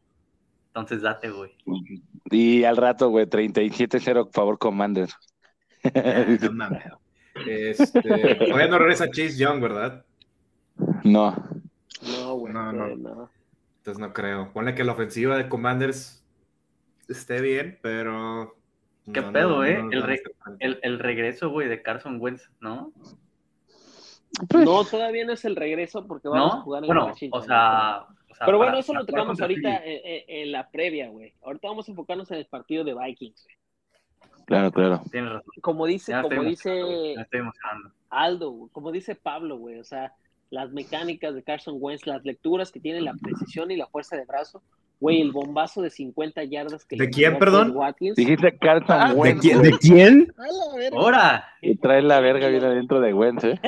Entonces 0.68 1.02
date, 1.02 1.30
güey. 1.32 1.52
Y 2.30 2.64
al 2.64 2.78
rato, 2.78 3.10
güey, 3.10 3.26
37-0, 3.26 4.32
favor, 4.32 4.58
Commanders. 4.58 5.16
No 6.42 6.52
mames. 6.52 6.84
Este, 7.46 8.36
todavía 8.36 8.68
no 8.68 8.80
regresa 8.80 9.08
Chase 9.08 9.38
Young, 9.38 9.62
¿verdad? 9.62 10.04
no. 11.04 11.36
no, 12.02 12.36
güey. 12.36 12.54
No, 12.54 12.72
no. 12.74 12.96
no. 12.96 13.30
Entonces 13.78 14.00
no 14.00 14.14
creo. 14.14 14.52
Ponle 14.52 14.76
que 14.76 14.84
la 14.84 14.92
ofensiva 14.94 15.38
de 15.38 15.48
Commanders 15.48 16.24
esté 17.08 17.42
bien, 17.42 17.80
pero. 17.82 18.57
¿Qué 19.14 19.22
no, 19.22 19.32
pedo, 19.32 19.50
no, 19.58 19.66
eh? 19.66 19.82
no 19.82 19.92
El 19.92 20.04
re- 20.04 20.98
regreso, 20.98 21.50
güey, 21.50 21.68
de 21.68 21.82
Carson 21.82 22.18
Wentz, 22.20 22.50
¿no? 22.60 22.92
Pues, 24.50 24.66
No, 24.66 24.84
todavía 24.84 25.26
no 25.26 25.34
es 25.34 25.46
el 25.46 25.56
regreso 25.56 26.06
porque 26.06 26.28
vamos 26.28 26.56
a 26.56 26.62
jugar 26.62 26.84
en 26.84 26.88
Bueno, 26.88 27.06
Washington. 27.06 27.40
o 27.42 27.44
sea... 27.44 28.06
o 28.30 28.36
sea, 28.36 28.46
Pero 28.46 28.58
bueno, 28.58 28.72
para- 28.72 28.80
eso 28.80 28.94
lo 28.94 29.00
para 29.06 29.12
tocamos 29.12 29.42
ahorita 29.42 29.78
en, 29.86 30.24
en- 30.28 30.52
la 30.52 30.70
previa, 30.70 31.10
güey. 31.10 31.34
Ahorita 31.44 31.68
vamos 31.70 31.88
a 31.88 31.92
enfocarnos 31.92 32.30
en 32.32 32.38
el 32.38 32.46
partido 32.46 32.84
de 32.84 32.94
Vikings. 32.94 33.44
güey. 33.44 33.56
Claro, 34.46 34.72
claro. 34.72 35.02
Tienes 35.12 35.32
razón. 35.32 35.52
Como 35.62 35.86
dice, 35.86 36.12
Ya 36.12 36.22
como 36.22 36.44
dice 36.44 37.14
estoy. 37.20 37.42
Aldo, 38.10 38.52
güey, 38.52 38.72
como 38.72 38.92
dice 38.92 39.16
Pablo, 39.16 39.58
güey, 39.58 39.80
o 39.80 39.84
sea, 39.84 40.14
las 40.50 40.72
mecánicas 40.72 41.34
de 41.36 41.44
Carson 41.44 41.76
Wentz, 41.80 42.06
las 42.08 42.24
lecturas 42.24 42.72
que 42.72 42.80
tiene, 42.80 43.02
la 43.02 43.14
precisión 43.22 43.72
y 43.72 43.76
la 43.78 43.88
fuerza 43.88 44.16
de 44.16 44.26
brazo, 44.26 44.62
güey, 45.00 45.22
el 45.22 45.32
bombazo 45.32 45.82
de 45.82 45.90
50 45.90 46.44
yardas 46.46 46.86
que 46.86 46.96
¿De 46.96 47.06
le 47.06 47.10
quién, 47.12 47.38
perdón? 47.38 47.72
Watkins. 47.76 48.16
Dijiste 48.16 48.58
Carson 48.58 48.98
Ah, 49.00 49.14
¿De, 49.14 49.20
Wentz, 49.20 49.42
quién- 49.42 49.62
de 49.62 49.72
quién? 49.80 50.34
Verga, 50.76 50.98
¡Hora! 51.00 51.46
y 51.62 51.76
trae 51.76 52.02
la 52.02 52.20
verga 52.20 52.48
bien 52.48 52.64
adentro 52.64 53.00
de 53.00 53.14
Wentz, 53.14 53.44
¿eh? 53.44 53.60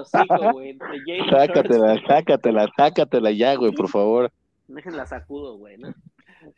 hocico, 0.00 0.52
güey, 0.52 0.72
de 0.74 1.30
sácatela, 1.30 2.00
sácatela, 2.06 2.68
sácatela 2.76 3.30
ya, 3.30 3.54
güey, 3.56 3.72
por 3.72 3.88
favor. 3.88 4.30
Déjenla 4.68 5.06
sacudo, 5.06 5.56
güey, 5.58 5.76
¿no? 5.78 5.94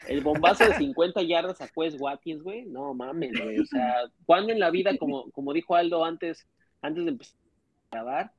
El 0.09 0.21
bombazo 0.21 0.65
de 0.65 0.75
50 0.75 1.23
yardas 1.23 1.61
a 1.61 1.69
Quest 1.69 2.01
Watkins, 2.01 2.43
güey, 2.43 2.65
no 2.67 2.93
mames, 2.95 3.33
güey, 3.41 3.59
o 3.61 3.65
sea, 3.67 3.95
cuando 4.25 4.53
en 4.53 4.59
la 4.59 4.71
vida, 4.71 4.97
como, 4.99 5.31
como 5.31 5.53
dijo 5.53 5.75
Aldo 5.77 6.05
antes, 6.05 6.47
antes 6.83 7.05
de 7.05 7.11
empezar 7.13 7.37
a 7.91 7.95
grabar, 7.95 8.33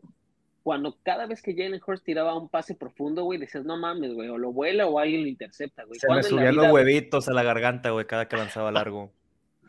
cuando 0.68 0.98
cada 1.02 1.28
vez 1.28 1.42
que 1.42 1.54
Jalen 1.56 1.80
Hurts 1.80 2.04
tiraba 2.04 2.38
un 2.38 2.50
pase 2.50 2.76
profundo, 2.76 3.24
güey, 3.24 3.40
decías, 3.40 3.64
no 3.64 3.78
mames, 3.78 4.14
güey, 4.14 4.28
o 4.28 4.38
lo 4.38 4.52
vuela 4.52 4.86
o 4.86 5.00
alguien 5.00 5.22
lo 5.22 5.30
intercepta, 5.30 5.86
güey. 5.86 5.98
Se 5.98 6.08
me 6.08 6.16
¿Cuándo 6.16 6.28
en 6.28 6.36
la 6.36 6.42
subían 6.42 6.56
los 6.58 6.74
huevitos 6.74 7.30
a 7.30 7.34
la 7.34 7.42
garganta, 7.42 7.92
güey, 7.92 8.06
cada 8.06 8.28
que 8.28 8.36
lanzaba 8.36 8.70
largo. 8.70 9.14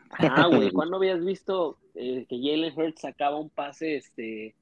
Ah, 0.09 0.47
güey, 0.47 0.71
¿cuándo 0.73 0.97
habías 0.97 1.23
visto 1.23 1.77
eh, 1.95 2.25
que 2.27 2.35
Jalen 2.35 2.77
Hurts 2.77 2.99
sacaba 2.99 3.39
un 3.39 3.49
pase 3.49 3.95
este, 3.95 4.55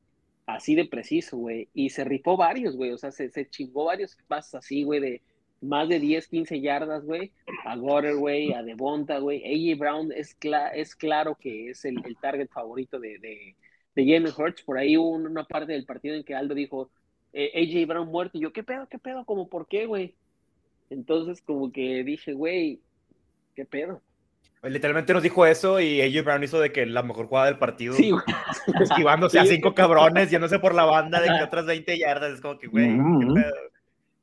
así 0.46 0.76
de 0.76 0.86
preciso, 0.86 1.38
güey? 1.38 1.70
Y 1.74 1.90
se 1.90 2.04
rifó 2.04 2.38
varios, 2.38 2.76
güey, 2.76 2.92
o 2.92 3.00
sea, 3.00 3.10
se, 3.10 3.32
se 3.32 3.50
chingó 3.50 3.86
varios 3.86 4.16
pases 4.28 4.54
así, 4.54 4.84
güey, 4.84 5.00
de 5.00 5.22
más 5.62 5.90
de 5.90 6.00
10, 6.00 6.28
15 6.28 6.62
yardas, 6.62 7.04
güey, 7.04 7.32
a 7.66 7.76
Goddard, 7.78 8.16
güey, 8.16 8.54
a 8.54 8.62
Devonta, 8.62 9.18
güey. 9.18 9.42
AJ 9.44 9.80
Brown 9.80 10.12
es, 10.12 10.40
cla- 10.40 10.70
es 10.76 10.96
claro 10.96 11.34
que 11.34 11.72
es 11.72 11.84
el, 11.84 11.96
el 12.06 12.16
target 12.18 12.50
favorito 12.50 13.00
de, 13.00 13.18
de, 13.18 13.56
de 13.98 14.06
Jalen 14.06 14.34
Hurts. 14.38 14.62
Por 14.62 14.78
ahí 14.78 14.96
hubo 14.96 15.10
una 15.10 15.44
parte 15.44 15.74
del 15.74 15.86
partido 15.86 16.16
en 16.16 16.24
que 16.24 16.36
Aldo 16.36 16.54
dijo, 16.54 16.92
eh, 17.34 17.52
AJ 17.56 17.88
Brown 17.88 18.08
muerto. 18.08 18.38
Y 18.38 18.42
yo, 18.42 18.54
¿qué 18.54 18.64
pedo, 18.64 18.88
qué 18.88 19.00
pedo? 19.00 19.26
¿Cómo 19.26 19.50
por 19.50 19.68
qué, 19.68 19.88
güey? 19.88 20.14
Entonces, 20.92 21.42
como 21.42 21.72
que 21.72 22.04
dije, 22.04 22.34
güey, 22.34 22.80
¿qué 23.56 23.66
pedo? 23.66 24.02
Literalmente 24.64 25.14
nos 25.14 25.24
dijo 25.24 25.46
eso 25.46 25.80
y 25.80 26.02
AJ 26.02 26.24
Brown 26.24 26.44
hizo 26.44 26.60
de 26.60 26.72
que 26.72 26.86
la 26.86 27.04
mejor 27.04 27.28
jugada 27.28 27.48
del 27.48 27.58
partido, 27.58 27.94
Sí, 27.96 28.12
güey. 28.12 28.24
esquivándose 28.82 29.40
a 29.40 29.46
cinco 29.46 29.74
cabrones, 29.74 30.30
yéndose 30.30 30.60
por 30.60 30.76
la 30.76 30.86
banda 30.86 31.20
de 31.20 31.28
que 31.28 31.44
otras 31.44 31.66
20 31.66 31.98
yardas. 31.98 32.34
Es 32.34 32.42
como 32.42 32.60
que, 32.60 32.68
güey, 32.68 32.88
qué 32.88 33.34
pedo. 33.34 33.54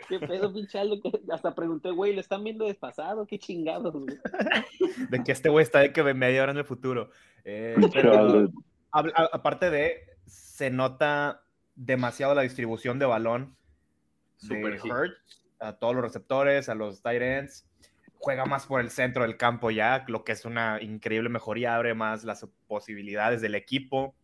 ¿Qué 0.08 0.18
pedo, 0.20 0.52
pinche 0.52 0.78
Aldo? 0.78 1.00
Que 1.00 1.10
Hasta 1.32 1.54
pregunté, 1.54 1.90
güey, 1.90 2.14
¿lo 2.14 2.20
están 2.20 2.44
viendo 2.44 2.66
despasado? 2.66 3.26
¿Qué 3.26 3.38
chingados, 3.38 3.92
güey? 3.94 4.18
de 5.10 5.24
que 5.24 5.32
este 5.32 5.48
güey 5.48 5.62
está 5.62 5.80
de 5.80 5.92
que 5.92 6.02
ve 6.02 6.14
media 6.14 6.42
hora 6.42 6.52
en 6.52 6.58
el 6.58 6.64
futuro. 6.64 7.10
Eh, 7.44 7.74
pero 7.92 8.50
aparte 8.94 9.70
de, 9.70 10.06
se 10.26 10.70
nota 10.70 11.42
demasiado 11.74 12.34
la 12.34 12.42
distribución 12.42 12.98
de 12.98 13.06
balón 13.06 13.56
de 14.42 14.78
sí. 14.78 14.90
Hurts 14.90 15.44
a 15.60 15.72
todos 15.74 15.94
los 15.94 16.04
receptores, 16.04 16.68
a 16.68 16.74
los 16.74 17.02
tight 17.02 17.22
ends. 17.22 17.66
Juega 18.18 18.44
más 18.46 18.66
por 18.66 18.80
el 18.80 18.90
centro 18.90 19.22
del 19.22 19.36
campo 19.36 19.70
ya, 19.70 20.04
lo 20.08 20.24
que 20.24 20.32
es 20.32 20.44
una 20.44 20.80
increíble 20.80 21.28
mejoría, 21.28 21.74
abre 21.74 21.94
más 21.94 22.24
las 22.24 22.46
posibilidades 22.66 23.40
del 23.40 23.54
equipo. 23.54 24.14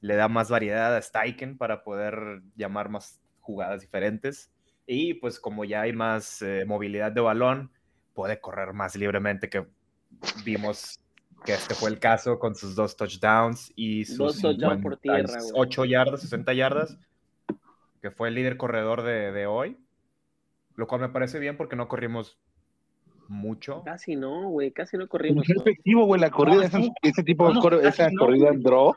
Le 0.00 0.14
da 0.14 0.28
más 0.28 0.48
variedad 0.48 0.94
a 0.94 1.02
Steichen 1.02 1.58
para 1.58 1.82
poder 1.82 2.42
llamar 2.56 2.88
más 2.88 3.20
jugadas 3.40 3.80
diferentes. 3.80 4.50
Y 4.86 5.14
pues 5.14 5.38
como 5.38 5.64
ya 5.64 5.82
hay 5.82 5.92
más 5.92 6.40
eh, 6.40 6.64
movilidad 6.66 7.12
de 7.12 7.20
balón, 7.20 7.72
puede 8.14 8.40
correr 8.40 8.72
más 8.72 8.96
libremente 8.96 9.50
que 9.50 9.66
vimos 10.44 11.00
que 11.44 11.54
este 11.54 11.74
fue 11.74 11.90
el 11.90 11.98
caso 11.98 12.38
con 12.38 12.54
sus 12.54 12.74
dos 12.74 12.96
touchdowns 12.96 13.72
y 13.76 14.04
sus 14.04 14.18
Dos 14.18 14.40
touchdowns 14.40 14.82
por 14.82 14.96
tierra, 14.98 15.38
güey. 15.40 15.52
8 15.54 15.84
yardas, 15.86 16.20
60 16.22 16.52
yardas, 16.52 16.98
que 18.02 18.10
fue 18.10 18.28
el 18.28 18.34
líder 18.34 18.56
corredor 18.56 19.02
de, 19.02 19.32
de 19.32 19.46
hoy, 19.46 19.78
lo 20.74 20.86
cual 20.86 21.00
me 21.00 21.08
parece 21.08 21.38
bien 21.38 21.56
porque 21.56 21.76
no 21.76 21.88
corrimos 21.88 22.38
mucho. 23.28 23.82
Casi 23.84 24.16
no, 24.16 24.48
güey, 24.48 24.72
casi 24.72 24.96
no 24.96 25.06
corrimos. 25.08 25.44
Qué 25.46 25.54
¿no? 25.54 25.60
efectivo, 25.62 26.04
güey, 26.06 26.20
la 26.20 26.30
corrida, 26.30 26.68
No, 26.68 26.78
sí. 26.84 26.92
ese 27.02 27.22
tipo 27.22 27.48
de 27.48 27.54
No, 27.54 27.80
esa 27.80 28.10
no, 28.10 28.18
corrida 28.20 28.48
en 28.48 28.62
draw. 28.62 28.94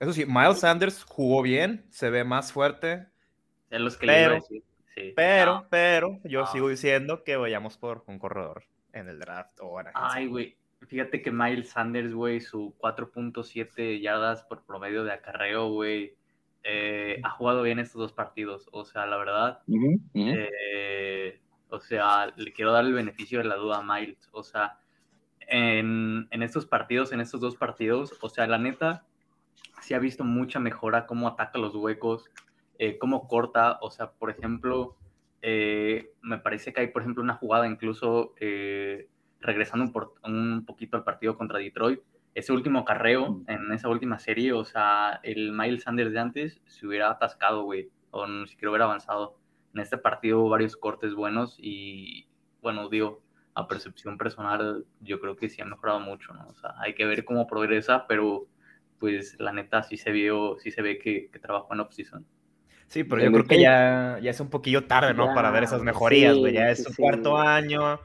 Eso 0.00 0.12
sí, 0.12 0.24
Miles 0.26 0.60
Sanders 0.60 1.04
jugó 1.04 1.42
bien, 1.42 1.86
se 1.90 2.10
ve 2.10 2.24
más 2.24 2.52
fuerte, 2.52 3.06
Es 3.70 3.80
los 3.80 3.96
que 3.96 4.06
le 4.06 4.12
iba 4.12 4.20
a 4.20 4.28
Pero- 4.28 4.34
decir. 4.42 4.62
Sí. 4.94 5.12
pero, 5.16 5.54
No. 5.54 5.66
pero 5.70 6.20
yo 6.22 6.42
No. 6.42 6.46
sigo 6.46 6.68
diciendo 6.68 7.24
que 7.24 7.36
vayamos 7.36 7.76
por 7.78 8.04
un 8.06 8.20
corredor 8.20 8.62
en 8.94 9.08
el 9.08 9.18
draft 9.18 9.58
o 9.60 9.80
en. 9.80 9.88
Ay, 9.94 10.26
güey. 10.26 10.56
Fíjate 10.86 11.22
que 11.22 11.30
Miles 11.30 11.70
Sanders, 11.70 12.12
güey, 12.12 12.40
su 12.40 12.74
4.7 12.78 14.00
yardas 14.00 14.42
por 14.42 14.64
promedio 14.64 15.02
de 15.02 15.12
acarreo, 15.12 15.68
güey, 15.70 16.14
eh, 16.62 17.20
ha 17.22 17.30
jugado 17.30 17.62
bien 17.62 17.78
estos 17.78 18.00
dos 18.00 18.12
partidos. 18.12 18.68
O 18.72 18.84
sea, 18.84 19.06
la 19.06 19.16
verdad, 19.16 19.62
Ujú, 19.66 19.94
ujú. 20.12 20.34
eh, 20.36 21.40
o 21.70 21.80
sea, 21.80 22.32
le 22.36 22.52
quiero 22.52 22.72
dar 22.72 22.84
el 22.84 22.92
beneficio 22.92 23.38
de 23.38 23.44
la 23.44 23.56
duda 23.56 23.78
a 23.78 23.82
Miles. 23.82 24.28
O 24.32 24.42
sea, 24.42 24.78
en, 25.40 26.28
en 26.30 26.42
estos 26.42 26.66
partidos, 26.66 27.12
en 27.12 27.20
estos 27.20 27.40
dos 27.40 27.56
partidos, 27.56 28.16
o 28.20 28.28
sea, 28.28 28.46
la 28.46 28.58
neta, 28.58 29.04
sí 29.80 29.94
ha 29.94 29.98
visto 29.98 30.24
mucha 30.24 30.58
mejora 30.60 31.06
cómo 31.06 31.28
ataca 31.28 31.58
los 31.58 31.74
huecos, 31.74 32.30
eh, 32.78 32.98
cómo 32.98 33.26
corta. 33.26 33.78
O 33.80 33.90
sea, 33.90 34.10
por 34.12 34.30
ejemplo, 34.30 34.96
eh, 35.46 36.12
me 36.22 36.38
parece 36.38 36.72
que 36.72 36.80
hay, 36.82 36.86
por 36.88 37.02
ejemplo, 37.02 37.22
una 37.22 37.34
jugada 37.36 37.66
incluso 37.68 38.34
eh, 38.40 39.08
regresando 39.40 39.84
un, 39.86 39.92
por- 39.92 40.14
un 40.24 40.64
poquito 40.66 40.96
al 40.96 41.04
partido 41.04 41.36
contra 41.36 41.58
Detroit. 41.58 42.00
Ese 42.34 42.52
último 42.52 42.84
carreo 42.84 43.42
en 43.46 43.70
esa 43.72 43.88
última 43.88 44.18
serie, 44.18 44.52
o 44.52 44.64
sea, 44.64 45.20
el 45.22 45.52
Miles 45.52 45.84
Sanders 45.84 46.12
de 46.12 46.18
antes 46.20 46.60
se 46.66 46.86
hubiera 46.86 47.10
atascado, 47.10 47.62
güey, 47.64 47.90
o 48.10 48.26
ni 48.26 48.46
siquiera 48.48 48.70
hubiera 48.70 48.86
avanzado. 48.86 49.38
En 49.74 49.80
este 49.80 49.98
partido 49.98 50.40
hubo 50.40 50.48
varios 50.50 50.76
cortes 50.76 51.14
buenos 51.14 51.56
y, 51.60 52.26
bueno, 52.62 52.88
digo, 52.88 53.22
a 53.54 53.68
percepción 53.68 54.18
personal, 54.18 54.86
yo 55.00 55.20
creo 55.20 55.36
que 55.36 55.48
sí 55.48 55.62
ha 55.62 55.64
mejorado 55.64 56.00
mucho, 56.00 56.32
¿no? 56.34 56.48
O 56.48 56.54
sea, 56.54 56.74
hay 56.78 56.94
que 56.94 57.04
ver 57.06 57.24
cómo 57.24 57.46
progresa, 57.46 58.06
pero 58.08 58.48
pues 58.98 59.36
la 59.38 59.52
neta 59.52 59.82
sí 59.82 59.96
se 59.96 60.10
vio, 60.12 60.56
sí 60.58 60.70
se 60.70 60.82
ve 60.82 60.98
que, 60.98 61.30
que 61.30 61.38
trabajó 61.38 61.74
en 61.74 61.80
off-season. 61.80 62.26
Sí, 62.88 63.02
pero 63.04 63.22
yo 63.22 63.32
creo 63.32 63.44
que 63.44 63.60
ya, 63.60 64.18
ya 64.22 64.30
es 64.30 64.38
un 64.40 64.50
poquillo 64.50 64.86
tarde, 64.86 65.14
¿no? 65.14 65.34
Para 65.34 65.50
ver 65.50 65.64
esas 65.64 65.82
mejorías, 65.82 66.36
güey. 66.36 66.52
ya 66.54 66.70
es 66.70 66.78
sí, 66.78 66.84
su 66.84 66.92
sí. 66.92 67.02
cuarto 67.02 67.36
año. 67.36 68.00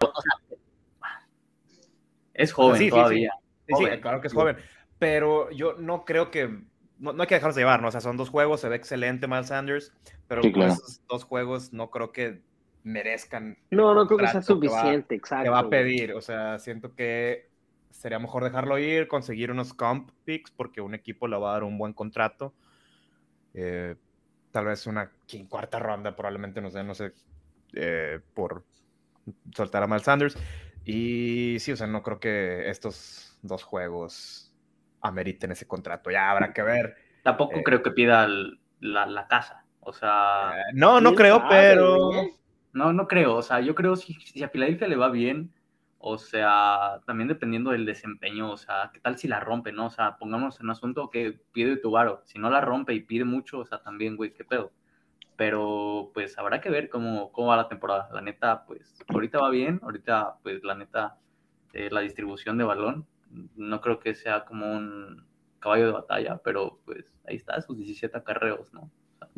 Es 2.34 2.54
joven 2.54 2.78
Sí, 2.78 2.84
sí, 2.86 2.86
sí. 2.86 2.90
todavía. 2.92 3.32
Sí, 3.68 3.74
sí, 3.78 3.84
Joven. 3.86 4.02
claro 4.02 4.22
que 4.22 4.28
es 4.28 4.34
joven. 4.34 4.58
Pero 4.98 5.50
yo 5.52 5.74
no 5.78 6.06
creo 6.06 6.32
que. 6.32 6.48
No, 6.98 7.14
no 7.14 7.22
hay 7.22 7.28
que 7.28 7.36
dejarnos 7.36 7.56
de 7.56 7.62
llevar, 7.62 7.82
¿no? 7.82 7.88
O 7.88 7.92
sea, 7.92 8.02
son 8.02 8.18
dos 8.18 8.30
juegos, 8.30 8.60
se 8.62 8.68
ve 8.70 8.76
excelente 8.76 9.28
Miles 9.28 9.48
Sanders, 9.48 9.94
pero 10.28 10.42
Sí, 10.42 10.52
claro. 10.52 10.74
esos 10.74 11.02
dos 11.08 11.24
juegos 11.24 11.72
no 11.72 11.90
creo 11.92 12.12
que 12.12 12.42
merezcan. 12.84 13.58
No, 13.72 13.94
no 13.94 14.06
creo 14.08 14.18
que 14.18 14.26
sea 14.28 14.34
contrato 14.42 14.60
que 14.60 14.68
va- 14.68 14.74
suficiente, 14.80 15.16
exacto. 15.16 15.44
que 15.44 15.50
va 15.50 15.60
a 15.60 15.70
pedir. 15.70 16.14
O 16.14 16.22
sea, 16.22 16.60
siento 16.60 16.96
que 16.96 17.48
sería 17.92 18.20
mejor 18.20 18.44
dejarlo 18.44 18.78
ir, 18.80 19.08
conseguir 19.08 19.52
unos 19.52 19.74
comp 19.74 20.10
picks, 20.26 20.52
porque 20.52 20.82
un 20.82 20.94
equipo 20.94 21.28
le 21.28 21.38
va 21.38 21.52
a 21.52 21.54
dar 21.54 21.64
un 21.64 21.78
buen 21.78 21.94
contrato. 21.94 22.54
Eh, 23.54 23.96
tal 24.52 24.66
vez 24.66 24.88
una 24.88 25.12
cuarta 25.48 25.80
ronda, 25.80 26.16
probablemente, 26.16 26.62
no 26.62 26.72
sé, 26.72 26.84
no 26.84 26.94
sé, 26.96 27.14
eh, 27.74 28.20
por 28.34 28.66
soltar 29.56 29.84
a 29.84 29.88
Miles 29.88 30.04
Sanders. 30.04 30.38
Y 30.86 31.58
sí, 31.60 31.72
o 31.72 31.76
sea, 31.76 31.88
no 31.88 32.02
creo 32.02 32.20
que 32.20 32.70
estos 32.70 33.38
dos 33.42 33.64
juegos 33.64 34.54
ameriten 35.02 35.52
ese 35.52 35.68
contrato. 35.68 36.10
Ya 36.12 36.32
habrá 36.32 36.54
que 36.54 36.64
ver. 36.64 36.96
Tampoco 37.24 37.60
Eh. 37.60 37.64
creo 37.64 37.84
que 37.84 37.92
pida 37.92 38.26
el- 38.26 38.60
la, 38.80 39.06
la 39.06 39.28
casa. 39.28 39.66
O 39.82 39.94
sea, 39.94 40.54
Eh, 40.58 40.72
no, 40.74 41.00
no 41.02 41.10
¿Quién 41.10 41.18
creo, 41.18 41.44
pero. 41.50 42.10
no, 42.74 42.94
no 42.94 43.08
creo. 43.08 43.36
O 43.36 43.42
sea, 43.42 43.60
yo 43.62 43.76
creo 43.76 43.96
si, 43.96 44.14
si 44.14 44.44
a 44.44 44.50
Filadelfia 44.50 44.88
le 44.88 44.96
va 44.96 45.10
bien, 45.10 45.54
o 46.02 46.18
sea, 46.18 47.02
también 47.06 47.28
dependiendo 47.28 47.72
del 47.72 47.86
desempeño, 47.86 48.52
o 48.52 48.58
sea, 48.58 48.90
¿qué 48.94 49.02
tal 49.02 49.18
si 49.18 49.28
la 49.28 49.42
rompe, 49.42 49.74
no? 49.74 49.88
O 49.88 49.90
sea, 49.90 50.18
pongamos 50.18 50.58
en 50.60 50.68
un 50.68 50.72
asunto 50.72 51.10
que 51.10 51.42
pide 51.52 51.76
tu 51.76 51.92
varo. 51.92 52.22
Si 52.26 52.40
no 52.40 52.50
la 52.50 52.62
rompe 52.62 52.94
y 52.94 53.02
pide 53.02 53.26
mucho, 53.26 53.60
o 53.60 53.66
sea, 53.66 53.82
también, 53.82 54.16
güey, 54.16 54.34
qué 54.34 54.46
pedo. 54.46 54.72
Pero, 55.36 56.12
pues, 56.14 56.38
habrá 56.38 56.62
que 56.62 56.70
ver 56.70 56.90
cómo, 56.90 57.34
cómo 57.34 57.50
va 57.50 57.58
la 57.58 57.68
temporada. 57.68 58.10
La 58.14 58.22
neta, 58.22 58.66
pues, 58.66 58.98
ahorita 59.10 59.40
va 59.40 59.50
bien. 59.50 59.82
Ahorita, 59.84 60.38
pues, 60.42 60.64
la 60.64 60.76
neta, 60.76 61.18
eh, 61.74 61.90
la 61.92 62.00
distribución 62.00 62.58
de 62.58 62.64
balón, 62.64 63.06
no 63.58 63.82
creo 63.82 64.00
que 64.00 64.16
sea 64.16 64.46
como 64.46 64.72
un 64.72 65.26
caballo 65.60 65.88
de 65.88 65.92
batalla, 65.92 66.38
pero, 66.42 66.80
pues, 66.86 67.14
ahí 67.28 67.36
está, 67.36 67.62
sus 67.62 67.78
17 67.78 68.18
acarreos, 68.18 68.74
¿no? 68.74 68.90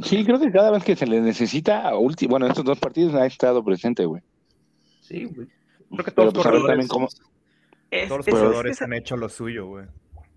Sí, 0.04 0.24
creo 0.24 0.40
que 0.40 0.52
cada 0.52 0.70
vez 0.70 0.84
que 0.84 0.96
se 0.96 1.08
le 1.08 1.20
necesita, 1.22 1.88
a 1.88 1.94
bueno, 2.30 2.46
estos 2.46 2.64
dos 2.64 2.80
partidos 2.80 3.16
ha 3.16 3.26
estado 3.26 3.64
presente, 3.64 4.06
güey. 4.06 4.22
Sí, 5.02 5.26
güey. 5.26 5.48
Creo 5.92 6.06
que 6.06 6.12
Pero 6.12 6.14
todos 6.14 6.26
los 6.26 6.34
pues 6.34 6.46
a 6.46 6.50
ver 6.52 6.60
corredores, 6.62 6.68
también 6.68 6.88
cómo... 6.88 7.08
Es- 7.92 8.08
todos 8.08 8.18
los 8.20 8.28
es- 8.28 8.34
es- 8.34 8.40
corredores 8.40 8.72
es- 8.72 8.82
han 8.82 8.94
hecho 8.94 9.18
lo 9.18 9.30
suyo, 9.30 9.68
güey. 9.68 9.86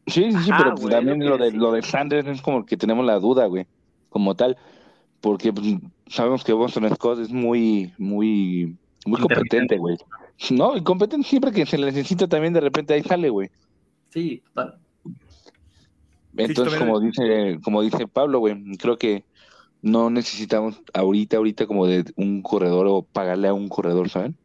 Sí, 0.07 0.33
sí, 0.33 0.39
sí, 0.45 0.51
Ajá, 0.51 0.59
pero 0.59 0.71
pues, 0.73 0.83
güey, 0.83 0.95
también 0.95 1.25
lo 1.27 1.39
de, 1.39 1.51
lo 1.53 1.73
de 1.73 1.83
Sanders 1.83 2.29
es 2.29 2.43
como 2.43 2.67
que 2.67 2.77
tenemos 2.77 3.07
la 3.07 3.19
duda, 3.19 3.47
güey, 3.47 3.67
como 4.11 4.35
tal, 4.35 4.59
porque 5.21 5.53
pues, 5.53 5.67
sabemos 6.09 6.45
que 6.45 6.53
Boston 6.53 6.95
Scott 6.95 7.21
es 7.21 7.31
muy, 7.31 7.93
muy, 7.97 8.77
muy 9.07 9.21
competente, 9.21 9.79
güey. 9.79 9.97
No, 10.51 10.77
y 10.77 10.83
competente 10.83 11.27
siempre 11.27 11.53
que 11.53 11.65
se 11.65 11.79
le 11.79 11.87
necesita 11.87 12.29
también 12.29 12.53
de 12.53 12.61
repente 12.61 12.93
ahí 12.93 13.03
sale, 13.03 13.31
güey. 13.31 13.51
Sí, 14.11 14.43
total. 14.53 14.79
Entonces, 16.37 16.79
como 16.79 17.01
dice, 17.01 17.59
como 17.63 17.81
dice 17.83 18.09
Pablo, 18.09 18.41
güey, 18.41 18.61
creo 18.79 18.99
que 18.99 19.25
no 19.83 20.11
necesitamos 20.11 20.83
ahorita, 20.93 21.37
ahorita 21.37 21.67
como 21.67 21.87
de 21.87 22.05
un 22.17 22.43
corredor 22.43 22.87
o 22.89 23.03
pagarle 23.03 23.49
a 23.49 23.55
un 23.55 23.69
corredor, 23.69 24.09
¿saben? 24.11 24.37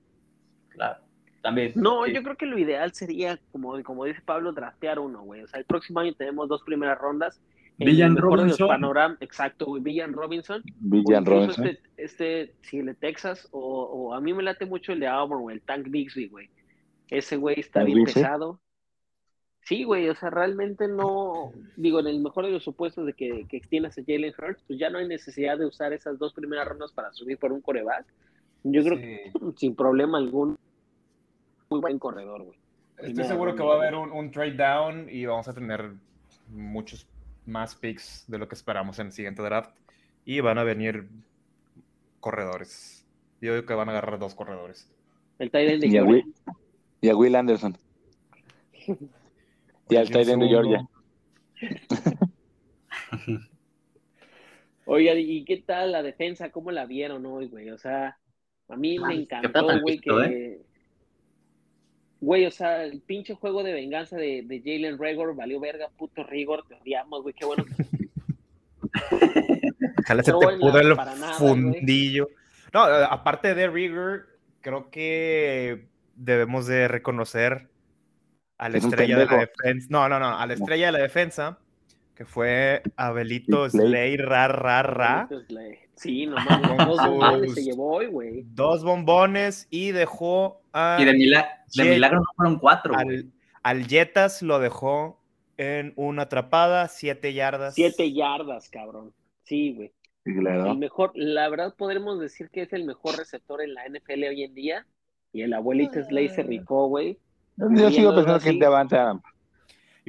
También. 1.50 1.72
No, 1.76 2.06
sí. 2.06 2.14
yo 2.14 2.24
creo 2.24 2.36
que 2.38 2.46
lo 2.46 2.58
ideal 2.58 2.94
sería, 2.94 3.40
como, 3.52 3.82
como 3.84 4.06
dice 4.06 4.22
Pablo, 4.26 4.52
draftear 4.54 5.00
uno, 5.00 5.22
güey. 5.24 5.42
O 5.44 5.48
sea, 5.48 5.60
el 5.60 5.66
próximo 5.66 6.00
año 6.00 6.14
tenemos 6.14 6.48
dos 6.48 6.64
primeras 6.64 6.98
rondas. 6.98 7.42
Villan 7.78 8.18
Robinson. 8.18 8.68
panoram- 8.68 9.18
exacto, 9.22 9.66
güey, 9.66 9.82
Villan 9.82 10.12
Robinson. 10.14 10.62
Villan 10.80 11.22
incluso 11.22 11.40
Robinson. 11.40 11.66
Este, 11.68 11.90
este, 11.98 12.56
sí, 12.62 12.80
el 12.80 12.88
de 12.88 12.94
Texas, 12.96 13.48
o, 13.52 13.84
o 13.84 14.14
a 14.14 14.20
mí 14.20 14.34
me 14.34 14.44
late 14.44 14.66
mucho 14.66 14.92
el 14.92 15.00
de 15.00 15.08
Auburn, 15.08 15.42
güey, 15.44 15.56
el 15.56 15.62
Tank 15.62 15.88
Bixby, 15.90 16.28
güey. 16.28 16.50
Ese 17.10 17.38
güey 17.38 17.60
está 17.60 17.80
¿Tank 17.80 17.86
bien 17.86 18.00
Bixby? 18.00 18.22
pesado. 18.22 18.60
Sí, 19.62 19.84
güey, 19.84 20.10
o 20.10 20.16
sea, 20.16 20.30
realmente 20.30 20.88
no, 20.88 21.52
digo, 21.78 22.00
en 22.00 22.08
el 22.08 22.20
mejor 22.22 22.46
de 22.46 22.52
los 22.52 22.64
supuestos 22.64 23.06
de 23.06 23.14
que, 23.14 23.46
que 23.48 23.58
extiendas 23.58 23.98
a 23.98 24.02
Jalen 24.06 24.34
Hurts, 24.38 24.64
pues 24.68 24.80
ya 24.80 24.90
no 24.90 24.98
hay 24.98 25.08
necesidad 25.08 25.58
de 25.58 25.66
usar 25.68 25.94
esas 25.94 26.18
dos 26.18 26.34
primeras 26.34 26.68
rondas 26.68 26.92
para 26.92 27.14
subir 27.14 27.38
por 27.38 27.52
un 27.54 27.62
coreback. 27.62 28.06
Yo 28.64 28.84
creo 28.84 28.98
que 28.98 29.32
sin 29.58 29.76
problema 29.76 30.18
algún, 30.18 30.58
muy 31.70 31.80
buen 31.80 32.00
corredor, 32.00 32.44
güey. 32.44 32.58
Estoy 32.98 33.26
seguro 33.26 33.56
que 33.56 33.64
va 33.64 33.76
a 33.76 33.78
haber 33.78 33.96
un, 33.96 34.12
un 34.12 34.32
trade 34.32 34.56
down 34.56 35.08
y 35.10 35.26
vamos 35.26 35.48
a 35.48 35.54
tener 35.54 35.94
muchos 36.50 37.08
más 37.46 37.76
picks 37.76 38.26
de 38.28 38.38
lo 38.38 38.48
que 38.48 38.56
esperamos 38.56 39.00
en 39.00 39.08
el 39.08 39.14
siguiente 39.14 39.42
draft. 39.42 39.74
Y 40.26 40.42
van 40.42 40.58
a 40.58 40.64
venir 40.64 41.08
corredores. 42.20 43.06
Yo 43.40 43.54
digo 43.54 43.66
que 43.66 43.74
van 43.74 43.88
a 43.88 43.92
agarrar 43.92 44.20
dos 44.20 44.36
corredores. 44.36 44.92
El 45.38 45.50
Tyrell 45.50 45.80
de 45.80 45.88
Y 45.88 45.98
a, 45.98 46.04
Georgia. 46.04 46.12
Will, 46.12 46.34
y 47.02 47.10
a 47.10 47.16
Will 47.16 47.36
Anderson. 47.36 47.78
Y 49.92 49.96
al 49.96 50.08
Tyrant 50.08 50.44
de. 50.44 50.48
Georgia. 50.48 50.88
Oigan, 54.86 55.18
¿y 55.18 55.44
qué 55.46 55.58
tal 55.58 55.92
la 55.92 56.04
defensa? 56.04 56.52
¿Cómo 56.52 56.70
la 56.70 56.86
vieron 56.86 57.26
hoy, 57.26 57.48
güey? 57.48 57.72
O 57.72 57.78
sea, 57.80 58.20
a 58.68 58.76
mí 58.76 59.00
me 59.00 59.16
encantó, 59.16 59.64
güey, 59.82 59.96
listo, 59.96 60.18
que... 60.18 60.62
Güey, 62.22 62.46
o 62.46 62.52
sea, 62.52 62.84
el 62.84 63.02
pinche 63.02 63.34
juego 63.36 63.64
de 63.64 63.74
venganza 63.74 64.18
de, 64.18 64.44
de 64.44 64.60
Jalen 64.60 65.00
Rigor 65.00 65.36
valió 65.36 65.60
verga, 65.60 65.90
puto 65.98 66.24
Rigor, 66.24 66.66
te 66.68 66.76
odiamos, 66.76 67.22
güey, 67.24 67.34
qué 67.34 67.46
bueno 67.46 67.66
que 67.66 68.10
Ojalá 70.00 70.24
se 70.24 70.32
No, 70.32 70.40
te 70.40 70.80
el 70.80 70.96
para 70.96 71.16
nada, 71.16 71.34
fundillo. 71.34 72.30
No, 72.74 72.82
aparte 72.82 73.56
de 73.56 73.68
Rigor, 73.68 74.28
creo 74.62 74.90
que 74.90 75.88
debemos 76.16 76.68
de 76.68 76.88
reconocer 76.88 77.70
a 78.58 78.70
la 78.70 78.78
Es 78.78 78.84
estrella 78.84 79.18
de 79.18 79.26
la 79.26 79.38
defensa. 79.38 79.88
No, 79.90 80.10
no, 80.10 80.20
no, 80.20 80.38
a 80.38 80.46
la 80.46 80.54
estrella 80.54 80.88
de 80.88 80.92
la 80.92 81.00
defensa, 81.00 81.60
que 82.20 82.26
fue 82.26 82.82
Abelito 82.98 83.70
Slay. 83.70 83.88
Slay, 83.88 84.18
ra, 84.18 84.50
ra, 84.50 84.84
ra. 84.84 85.30
Sí, 85.96 86.26
no 86.26 86.36
mames, 86.36 86.78
dos 86.86 86.98
bombones 87.08 87.54
se 87.54 87.64
llevó 87.64 87.94
hoy, 87.96 88.08
güey. 88.08 88.44
Dos 88.54 88.84
bombones 88.84 89.68
y 89.70 89.92
dejó 89.92 90.62
a, 90.74 90.98
Y 91.00 91.06
de, 91.06 91.14
mila- 91.14 91.48
de 91.74 91.84
Jay- 91.84 91.94
milagro 91.94 92.20
no 92.20 92.26
fueron 92.36 92.60
cuatro, 92.60 92.94
güey. 92.94 93.20
al, 93.20 93.32
al 93.64 93.88
Jetas, 93.88 94.42
lo 94.42 94.60
dejó 94.60 95.18
en 95.56 95.94
una 95.96 96.24
atrapada, 96.24 96.90
siete 96.90 97.34
yardas. 97.34 97.76
Siete 97.76 98.12
yardas, 98.12 98.68
cabrón. 98.68 99.14
Sí, 99.44 99.74
güey. 99.76 99.94
Claro. 100.26 100.72
El 100.74 100.78
mejor, 100.78 101.12
la 101.16 101.48
verdad 101.48 101.74
podremos 101.78 102.20
decir 102.20 102.50
que 102.50 102.64
es 102.64 102.74
el 102.74 102.84
mejor 102.84 103.18
receptor 103.18 103.62
en 103.62 103.74
la 103.76 103.84
NFL 103.88 104.26
hoy 104.26 104.44
en 104.44 104.54
día. 104.54 104.86
Y 105.32 105.44
el 105.44 105.54
abuelito 105.54 106.04
Slay 106.04 106.28
se 106.28 106.44
ricó, 106.44 106.88
güey. 106.90 107.18
Yo 107.56 107.90
sigo 107.92 108.14
pensando 108.14 108.42
que 108.42 108.50
es 108.50 108.60
Devante 108.60 108.98
Adams. 108.98 109.22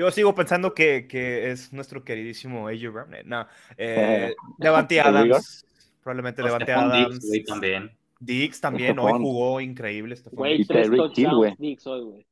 Yo 0.01 0.11
sigo 0.11 0.35
pensando 0.35 0.73
que, 0.73 1.07
que 1.07 1.51
es 1.51 1.75
nuestro 1.75 2.03
queridísimo 2.03 2.69
AJ 2.69 2.91
Brown. 2.91 3.15
Eh, 3.15 3.23
No, 3.27 3.47
eh, 3.77 4.35
Devante 4.59 4.97
¿El 4.99 5.05
Rigor? 5.05 5.17
Adams. 5.19 5.67
Probablemente 6.03 6.43
Diggs, 6.43 6.55
Adams. 6.71 7.27
güey, 7.29 7.45
también. 7.45 7.91
Diggs 8.19 8.61
también, 8.63 8.99
hoy 8.99 9.13
jugó 9.19 9.61
increíble. 9.61 10.17
Stephon 10.17 10.37
Güey, 10.39 10.65
tres 10.65 10.91
touchdowns 10.91 11.59
Diggs 11.59 11.87
hoy, 11.87 12.01
güey. 12.01 12.27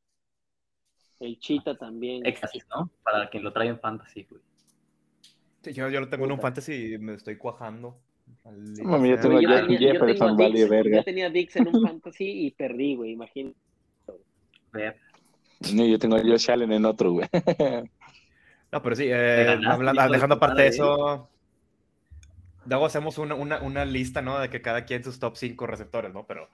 El 1.20 1.38
Chita 1.38 1.76
también. 1.76 2.24
Éxtasis, 2.24 2.64
¿no? 2.70 2.90
Para 3.02 3.28
quien 3.28 3.42
lo 3.44 3.52
trae 3.52 3.68
en 3.68 3.78
fantasy, 3.78 4.26
güey. 4.30 4.40
Sí, 5.62 5.72
Yo, 5.74 5.90
yo 5.90 6.00
lo 6.00 6.08
tengo 6.08 6.24
en 6.24 6.32
un 6.32 6.40
fantasy 6.40 6.94
y 6.94 6.98
me 6.98 7.14
estoy 7.14 7.36
cuajando. 7.36 7.98
Mami, 8.82 9.10
yo 9.10 9.16
sea. 9.16 9.22
tengo 9.22 9.34
Güey, 9.34 9.46
yo, 9.46 9.50
a 9.50 9.60
tenía, 9.60 9.66
Justin 9.66 9.78
yo 9.78 9.92
tengo 9.92 10.04
a 10.06 10.08
Jefferson, 10.08 10.36
vale 10.38 10.54
Diggs, 10.54 10.70
verga. 10.70 10.96
yo 10.96 11.04
tenía 11.04 11.26
a 11.26 11.30
Diggs 11.30 11.56
en 11.56 11.68
un 11.68 11.82
fantasy 11.86 12.46
y 12.46 12.50
perdí, 12.52 12.94
güey, 12.96 13.10
imagínate. 13.12 13.56
Ver. 14.72 14.96
No, 15.74 15.84
yo 15.84 15.98
tengo 15.98 16.16
a 16.16 16.20
Josh 16.20 16.50
Allen 16.50 16.72
en 16.72 16.84
otro, 16.84 17.12
güey. 17.12 17.28
No, 18.70 18.82
pero 18.82 18.96
sí, 18.96 19.04
eh, 19.06 19.44
ganaste, 19.46 19.66
hablando- 19.66 20.12
dejando 20.12 20.34
aparte 20.34 20.60
de 20.60 20.68
eso, 20.68 21.30
luego 22.66 22.84
hacemos 22.84 23.16
una, 23.16 23.34
una, 23.34 23.62
una 23.62 23.86
lista, 23.86 24.20
¿no? 24.20 24.38
De 24.38 24.50
que 24.50 24.60
cada 24.60 24.84
quien 24.84 25.02
sus 25.02 25.18
top 25.18 25.36
5 25.36 25.66
receptores, 25.66 26.12
¿no? 26.12 26.26
Pero 26.26 26.50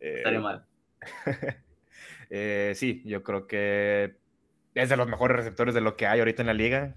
eh, 0.00 0.14
Estaría 0.16 0.40
mal. 0.40 0.64
eh, 2.30 2.72
sí, 2.74 3.02
yo 3.04 3.22
creo 3.22 3.46
que 3.46 4.16
es 4.74 4.88
de 4.88 4.96
los 4.96 5.08
mejores 5.08 5.36
receptores 5.36 5.74
de 5.74 5.82
lo 5.82 5.94
que 5.94 6.06
hay 6.06 6.20
ahorita 6.20 6.42
en 6.42 6.46
la 6.46 6.54
liga. 6.54 6.96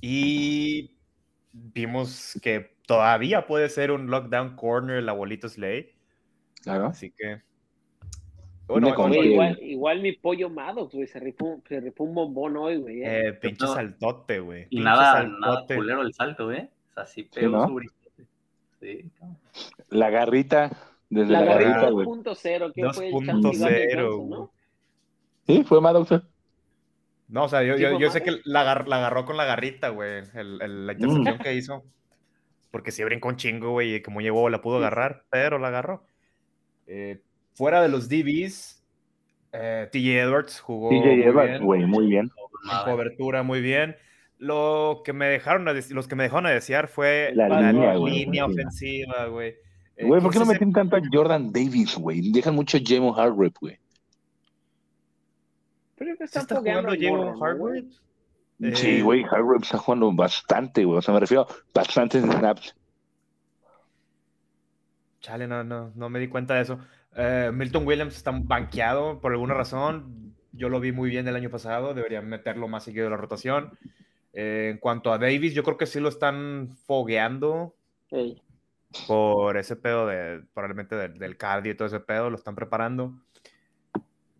Y 0.00 0.96
vimos 1.52 2.38
que 2.42 2.74
todavía 2.86 3.46
puede 3.46 3.68
ser 3.68 3.90
un 3.90 4.10
lockdown 4.10 4.56
corner 4.56 4.96
el 4.96 5.08
abuelito 5.10 5.50
Slay. 5.50 5.92
Claro. 6.62 6.86
Así 6.86 7.10
que. 7.10 7.42
Güey, 8.80 9.10
que- 9.20 9.26
igual, 9.32 9.58
igual 9.62 10.00
mi 10.02 10.12
pollo 10.12 10.48
Maddox, 10.50 10.94
güey, 10.94 11.06
se 11.06 11.20
rifó, 11.20 11.60
se 11.68 11.80
rifó 11.80 12.04
un 12.04 12.14
bombón 12.14 12.56
hoy, 12.56 12.76
güey. 12.78 13.02
eh. 13.02 13.28
eh, 13.28 13.32
pinche 13.34 13.64
No. 13.64 13.74
saltote, 13.74 14.40
güey. 14.40 14.62
Y 14.64 14.66
pinche 14.68 14.84
nada, 14.84 15.24
nada 15.24 15.52
saltote. 15.54 15.74
culero 15.76 16.02
el 16.02 16.14
salto, 16.14 16.52
¿eh? 16.52 16.70
O 16.90 16.94
sea, 16.94 17.06
sí 17.06 17.22
pegó 17.24 17.56
¿no? 17.58 17.68
su 17.68 17.74
brinquete. 17.74 18.24
Sí, 18.80 19.10
cabrón. 19.18 19.38
La 19.88 20.10
garrita, 20.10 20.70
desde 21.10 21.32
La 21.32 21.40
la, 21.40 21.46
garrita 21.54 21.90
güey. 21.90 22.06
2.0, 22.06 22.72
que 22.72 22.90
fue 22.92 23.08
el 23.08 23.12
2.0, 23.14 23.26
Chanti 23.26 23.58
Gunn 23.58 23.68
Johnson, 23.94 24.30
¿no? 24.30 24.50
Sí, 25.46 25.64
fue 25.64 25.80
Maddox. 25.80 26.22
No, 27.28 27.44
o 27.44 27.48
sea, 27.48 27.62
yo, 27.62 27.76
¿Sí 27.76 27.82
yo, 27.82 27.98
yo 27.98 28.10
sé 28.10 28.22
que 28.22 28.40
la, 28.44 28.60
agar- 28.60 28.88
la 28.88 28.96
agarró 28.98 29.24
con 29.24 29.36
la 29.36 29.44
garrita, 29.44 29.88
güey, 29.88 30.22
el- 30.34 30.60
el- 30.60 30.86
la 30.86 30.92
intercepción 30.92 31.38
que 31.38 31.54
hizo. 31.54 31.82
Porque 32.70 32.90
sí 32.90 33.02
brincó 33.04 33.28
un 33.28 33.36
chingo, 33.36 33.70
güey, 33.70 33.96
y 33.96 34.02
como 34.02 34.20
llegó 34.20 34.48
la 34.48 34.60
pudo 34.62 34.76
agarrar, 34.78 35.24
pero 35.30 35.58
la 35.58 35.68
agarró. 35.68 36.04
Eh, 36.86 37.20
fuera 37.54 37.82
de 37.82 37.88
los 37.88 38.08
DBs, 38.08 38.82
eh, 39.52 39.88
TJ 39.92 40.20
Edwards 40.20 40.60
jugó 40.60 40.88
TJ 40.90 41.00
muy 41.06 41.22
Edwards, 41.22 41.50
bien, 41.50 41.64
güey, 41.64 41.86
muy 41.86 42.06
bien. 42.06 42.30
en 42.70 42.90
cobertura 42.92 43.42
muy 43.42 43.60
bien. 43.60 43.96
Lo 44.38 45.02
que 45.04 45.12
me 45.12 45.26
dejaron 45.26 45.68
a 45.68 45.72
los 45.72 46.08
que 46.08 46.16
me 46.16 46.24
dejaron 46.24 46.46
a 46.46 46.50
desear 46.50 46.88
fue 46.88 47.30
La 47.34 47.48
la, 47.48 47.72
línea, 47.94 48.44
ofensiva, 48.46 49.26
güey. 49.26 49.54
Eh, 49.96 50.04
Güey, 50.06 50.20
¿por 50.20 50.32
qué 50.32 50.38
no 50.40 50.46
meten 50.46 50.72
tanto 50.72 50.96
a 50.96 51.00
Jordan 51.12 51.52
Davis, 51.52 51.96
güey? 51.96 52.32
Dejan 52.32 52.54
mucho 52.54 52.76
a 52.78 52.80
Jamon 52.84 53.14
Hargrave, 53.18 53.52
güey. 53.60 53.78
Pero 55.96 56.12
que 56.16 56.26
¿Sí 56.26 56.38
están 56.38 56.42
está 56.42 56.56
jugando 56.56 56.82
¿no, 56.96 57.44
Hargrave? 57.44 57.58
güey? 57.58 57.88
Eh, 58.62 58.74
Sí, 58.74 59.00
güey, 59.00 59.22
Hargrave 59.24 59.58
está 59.62 59.78
jugando 59.78 60.10
bastante, 60.12 60.84
güey. 60.84 60.98
O 60.98 61.02
sea, 61.02 61.14
me 61.14 61.20
refiero 61.20 61.42
a 61.42 61.54
bastantes 61.74 62.22
snaps. 62.24 62.74
Chale, 65.20 65.46
no, 65.46 65.62
no, 65.62 65.92
no 65.94 66.08
me 66.08 66.18
di 66.18 66.28
cuenta 66.28 66.54
de 66.54 66.62
eso. 66.62 66.80
Eh, 67.16 67.50
Milton 67.52 67.86
Williams 67.86 68.16
está 68.16 68.30
banqueado 68.32 69.20
por 69.20 69.32
alguna 69.32 69.54
razón. 69.54 70.34
Yo 70.52 70.68
lo 70.68 70.80
vi 70.80 70.92
muy 70.92 71.10
bien 71.10 71.26
el 71.28 71.36
año 71.36 71.50
pasado. 71.50 71.94
Deberían 71.94 72.28
meterlo 72.28 72.68
más 72.68 72.84
seguido 72.84 73.06
en 73.06 73.10
la 73.12 73.16
rotación. 73.16 73.78
Eh, 74.32 74.70
en 74.72 74.78
cuanto 74.78 75.12
a 75.12 75.18
Davis, 75.18 75.54
yo 75.54 75.62
creo 75.62 75.76
que 75.76 75.86
sí 75.86 76.00
lo 76.00 76.08
están 76.08 76.76
fogueando 76.86 77.74
por 79.06 79.56
ese 79.56 79.76
pedo 79.76 80.06
de 80.06 80.42
probablemente 80.54 80.94
del, 80.96 81.18
del 81.18 81.36
cardio 81.36 81.72
y 81.72 81.76
todo 81.76 81.86
ese 81.88 82.00
pedo. 82.00 82.30
Lo 82.30 82.36
están 82.36 82.54
preparando. 82.54 83.14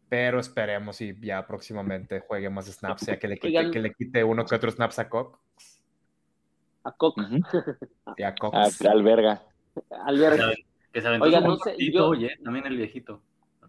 Pero 0.08 0.40
esperemos 0.40 1.00
y 1.00 1.18
ya 1.20 1.46
próximamente 1.46 2.20
juegue 2.20 2.50
más 2.50 2.66
snaps, 2.66 3.06
ya 3.06 3.18
que 3.18 3.28
le 3.28 3.36
quite, 3.38 3.46
Oigan. 3.58 3.70
que 3.70 3.80
le 3.80 3.94
quite 3.94 4.22
uno 4.22 4.44
que 4.44 4.54
otro 4.54 4.70
snaps 4.70 4.98
a 4.98 5.08
Cox. 5.08 5.38
a 6.84 6.92
Cox, 6.92 7.16
Ujú. 7.24 7.40
Y 8.18 8.22
a 8.22 8.34
Cox. 8.34 8.84
A- 8.84 8.90
Alberga. 8.90 9.42
Que 10.92 11.00
se 11.00 11.08
aventó 11.08 11.26
Oiga, 11.26 11.40
no 11.40 11.56
sé, 11.56 11.74
yo- 11.92 12.08
oye, 12.08 12.30
también 12.44 12.66
el 12.66 12.76
viejito. 12.76 13.20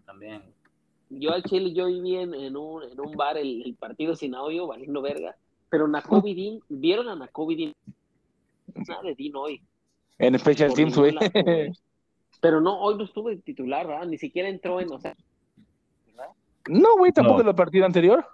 También. 0.04 0.42
yo 1.08 1.32
al 1.32 1.42
Chile, 1.44 1.72
yo 1.72 1.86
viví 1.86 2.16
en, 2.16 2.34
en 2.34 2.56
un, 2.56 2.82
en 2.82 3.00
un 3.00 3.12
bar 3.16 3.36
el, 3.38 3.62
el 3.64 3.74
partido 3.74 4.14
sin 4.14 4.34
audio, 4.34 4.66
valiendo 4.66 5.00
verga, 5.00 5.34
pero 5.70 5.88
Nakobe 5.88 6.34
Dean, 6.34 6.60
¿vieron 6.68 7.08
a 7.08 7.16
Nakobe 7.16 7.56
Dean? 7.56 7.72
Nada 8.86 9.02
de 9.02 9.14
Dean 9.14 9.32
hoy. 9.36 9.60
En 10.18 10.38
Special 10.38 10.68
por 10.68 10.76
Teams, 10.76 10.96
güey. 10.96 11.14
Pero 12.40 12.60
no, 12.60 12.78
hoy 12.80 12.96
no 12.96 13.04
estuve 13.04 13.36
titular, 13.38 13.86
¿verdad? 13.86 14.06
Ni 14.06 14.18
siquiera 14.18 14.48
entró 14.48 14.78
en, 14.80 14.92
o 14.92 14.98
sea, 15.00 15.16
No, 16.68 16.96
güey, 16.98 17.10
tampoco 17.12 17.36
No. 17.38 17.40
en 17.42 17.46
la 17.48 17.54
partida 17.56 17.86
anterior. 17.86 18.24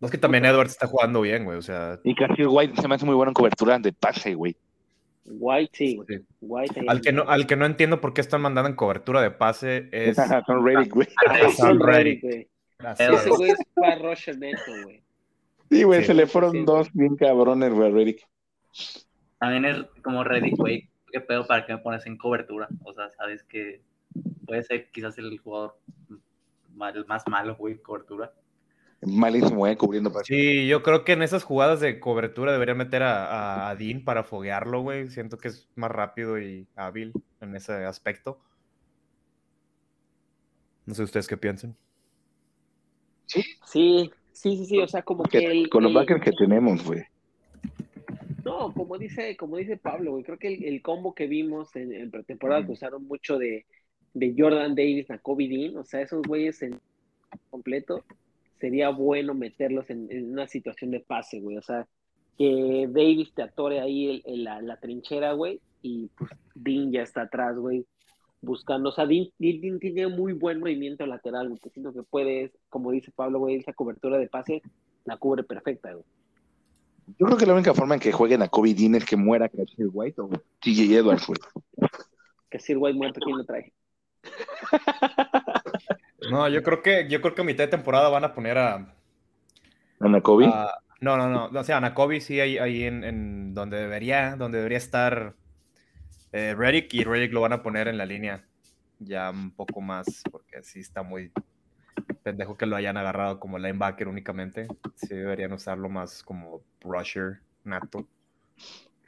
No 0.00 0.06
es 0.06 0.12
que 0.12 0.18
también 0.18 0.44
Edwards 0.44 0.72
está 0.72 0.86
jugando 0.86 1.20
bien, 1.22 1.44
güey. 1.44 1.56
O 1.58 1.62
sea, 1.62 1.98
Y 2.04 2.14
Casio 2.14 2.52
White 2.52 2.80
se 2.80 2.86
me 2.86 2.94
hace 2.94 3.04
muy 3.06 3.14
bueno 3.14 3.30
en 3.30 3.34
cobertura 3.34 3.78
de 3.78 3.92
pase, 3.92 4.34
güey. 4.34 4.54
White 5.30 5.70
sí. 5.74 6.00
Sí. 6.08 6.16
White 6.40 6.84
Al 6.88 7.00
que, 7.00 7.12
no, 7.12 7.22
al 7.28 7.46
que 7.46 7.56
no 7.56 7.66
entiendo 7.66 8.00
por 8.00 8.14
qué 8.14 8.20
están 8.20 8.40
mandando 8.40 8.68
en 8.70 8.76
cobertura 8.76 9.20
de 9.22 9.30
pase 9.30 9.88
es. 9.92 10.16
Son 10.46 10.64
Reddick, 10.64 10.92
güey. 10.94 11.08
Ah, 11.26 11.32
Reddick. 11.34 11.80
Reddick, 11.80 12.22
güey. 12.22 12.48
Ese 12.98 13.12
es. 13.14 13.28
güey 13.28 13.50
es 13.50 13.58
para 13.74 13.98
rusher 13.98 14.38
neto, 14.38 14.60
güey. 14.84 15.02
Sí, 15.70 15.82
güey, 15.82 16.00
Sí. 16.00 16.06
se 16.06 16.14
le 16.14 16.26
fueron 16.26 16.52
Sí. 16.52 16.64
dos 16.64 16.92
bien 16.92 17.16
cabrones, 17.16 17.72
güey, 17.72 17.90
a 17.90 17.92
Reddick. 17.94 18.26
También 19.38 19.64
es 19.64 19.84
como 20.02 20.24
Reddick, 20.24 20.56
güey. 20.56 20.88
¿Qué 21.12 21.20
pedo 21.20 21.46
para 21.46 21.64
que 21.64 21.72
me 21.72 21.78
pones 21.78 22.04
en 22.06 22.16
cobertura? 22.18 22.68
O 22.84 22.92
sea, 22.92 23.08
sabes 23.10 23.42
que 23.44 23.80
puede 24.46 24.62
ser 24.62 24.90
quizás 24.90 25.16
el 25.18 25.38
jugador 25.38 25.76
mal- 26.74 27.04
más 27.08 27.22
malo, 27.28 27.56
güey, 27.56 27.74
en 27.74 27.80
cobertura. 27.80 28.32
Malísimo, 29.00 29.58
güey, 29.58 29.76
cubriendo 29.76 30.12
pase. 30.12 30.24
Sí, 30.34 30.66
yo 30.66 30.82
creo 30.82 31.04
que 31.04 31.12
en 31.12 31.22
esas 31.22 31.44
jugadas 31.44 31.80
de 31.80 32.00
cobertura 32.00 32.50
deberían 32.52 32.78
meter 32.78 33.02
a, 33.04 33.26
a- 33.26 33.70
a 33.70 33.76
Dean 33.76 34.02
para 34.04 34.24
foguearlo, 34.24 34.82
güey. 34.82 35.08
Siento 35.08 35.38
que 35.38 35.48
es 35.48 35.68
más 35.76 35.90
rápido 35.90 36.38
y 36.40 36.66
hábil 36.74 37.12
en 37.40 37.54
ese 37.54 37.72
aspecto. 37.84 38.40
No 40.86 40.94
sé 40.94 41.02
ustedes 41.02 41.28
qué 41.28 41.36
piensan. 41.36 41.76
Sí, 43.26 43.42
sí, 43.66 44.10
sí, 44.32 44.64
sí, 44.64 44.78
o 44.80 44.88
sea, 44.88 45.02
como 45.02 45.22
que 45.24 45.40
Que- 45.40 45.46
el, 45.46 45.68
con 45.68 45.82
los 45.84 45.90
el- 45.90 45.96
backers 45.96 46.22
que 46.24 46.32
tenemos, 46.32 46.82
güey. 46.84 47.02
No, 48.44 48.72
como 48.72 48.96
dice, 48.96 49.36
como 49.36 49.58
dice 49.58 49.76
Pablo, 49.76 50.12
güey, 50.12 50.24
creo 50.24 50.38
que 50.38 50.48
el, 50.48 50.64
el 50.64 50.80
combo 50.82 51.14
que 51.14 51.26
vimos 51.26 51.76
en, 51.76 51.92
en 51.92 52.10
pretemporada 52.10 52.64
que 52.64 52.72
usaron 52.72 53.06
mucho 53.06 53.36
de, 53.38 53.66
de 54.14 54.34
Jordan 54.36 54.74
Davis, 54.74 55.10
Nakobe 55.10 55.46
Dean, 55.48 55.76
o 55.76 55.84
sea, 55.84 56.00
esos 56.00 56.22
güeyes 56.26 56.62
en 56.62 56.80
completo, 57.50 58.02
sería 58.60 58.90
bueno 58.90 59.34
meterlos 59.34 59.88
en, 59.90 60.10
en 60.10 60.32
una 60.32 60.46
situación 60.46 60.90
de 60.90 61.00
pase, 61.00 61.40
güey, 61.40 61.56
o 61.56 61.62
sea, 61.62 61.86
que 62.36 62.86
Davis 62.90 63.32
te 63.34 63.42
atore 63.42 63.80
ahí 63.80 64.06
el- 64.08 64.22
el- 64.26 64.44
la, 64.44 64.60
la 64.62 64.78
trinchera, 64.78 65.32
güey, 65.32 65.60
y 65.82 66.08
pues 66.16 66.30
Dean 66.54 66.92
ya 66.92 67.02
está 67.02 67.22
atrás, 67.22 67.56
güey, 67.58 67.84
buscando, 68.40 68.90
o 68.90 68.92
sea, 68.92 69.06
Dean, 69.06 69.26
Dean- 69.38 69.60
Dean 69.60 69.78
tiene 69.78 70.06
muy 70.08 70.32
buen 70.32 70.60
movimiento 70.60 71.04
lateral, 71.06 71.48
güey, 71.48 71.60
que 71.60 71.70
siento 71.70 71.92
que 71.92 72.02
puede, 72.02 72.52
como 72.68 72.90
dice 72.92 73.10
Pablo, 73.14 73.38
güey, 73.40 73.56
esa 73.56 73.72
cobertura 73.72 74.18
de 74.18 74.28
pase 74.28 74.62
la 75.04 75.16
cubre 75.16 75.42
perfecta, 75.42 75.92
güey. 75.92 76.04
Yo 77.18 77.24
creo 77.26 77.38
que 77.38 77.46
la 77.46 77.54
única 77.54 77.72
forma 77.72 77.94
en 77.94 78.00
que 78.00 78.12
jueguen 78.12 78.42
a 78.42 78.48
Kobe 78.48 78.74
Dean 78.74 78.94
es 78.96 79.04
que 79.06 79.16
muera 79.16 79.48
Casio 79.48 79.88
White 79.92 80.20
o 80.20 80.28
TJ 80.60 80.94
Edwards, 80.98 81.26
güey. 81.26 81.38
Que 82.50 82.58
Sir 82.58 82.76
White 82.78 82.98
muerto, 82.98 83.18
¿quién 83.24 83.38
lo 83.38 83.44
trae? 83.44 83.72
No, 86.30 86.48
yo 86.48 86.62
creo 86.62 86.82
que, 86.82 87.08
yo 87.08 87.20
creo 87.20 87.34
que 87.34 87.42
a 87.42 87.44
mitad 87.44 87.64
de 87.64 87.68
temporada 87.68 88.08
van 88.08 88.24
a 88.24 88.34
poner 88.34 88.58
a. 88.58 88.94
Ana 90.00 90.20
Kobe. 90.20 90.46
a- 90.46 90.78
no, 91.00 91.16
no, 91.16 91.28
no. 91.28 91.60
O 91.60 91.64
sea, 91.64 91.76
Anacobi 91.76 92.20
sí 92.20 92.40
ahí, 92.40 92.58
ahí 92.58 92.82
en, 92.82 93.04
en 93.04 93.54
donde 93.54 93.76
debería, 93.76 94.34
donde 94.36 94.58
debería 94.58 94.78
estar 94.78 95.34
eh, 96.32 96.54
Reddick, 96.58 96.92
y 96.94 97.04
Reddick 97.04 97.32
lo 97.32 97.40
van 97.40 97.52
a 97.52 97.62
poner 97.62 97.86
en 97.88 97.98
la 97.98 98.06
línea 98.06 98.44
ya 98.98 99.30
un 99.30 99.52
poco 99.52 99.80
más, 99.80 100.22
porque 100.30 100.62
sí 100.64 100.80
está 100.80 101.04
muy 101.04 101.30
pendejo 102.24 102.56
que 102.56 102.66
lo 102.66 102.74
hayan 102.74 102.96
agarrado 102.96 103.38
como 103.38 103.58
linebacker 103.58 104.08
únicamente. 104.08 104.66
Sí 104.96 105.14
deberían 105.14 105.52
usarlo 105.52 105.88
más 105.88 106.22
como 106.24 106.62
rusher 106.80 107.40
nato. 107.62 108.08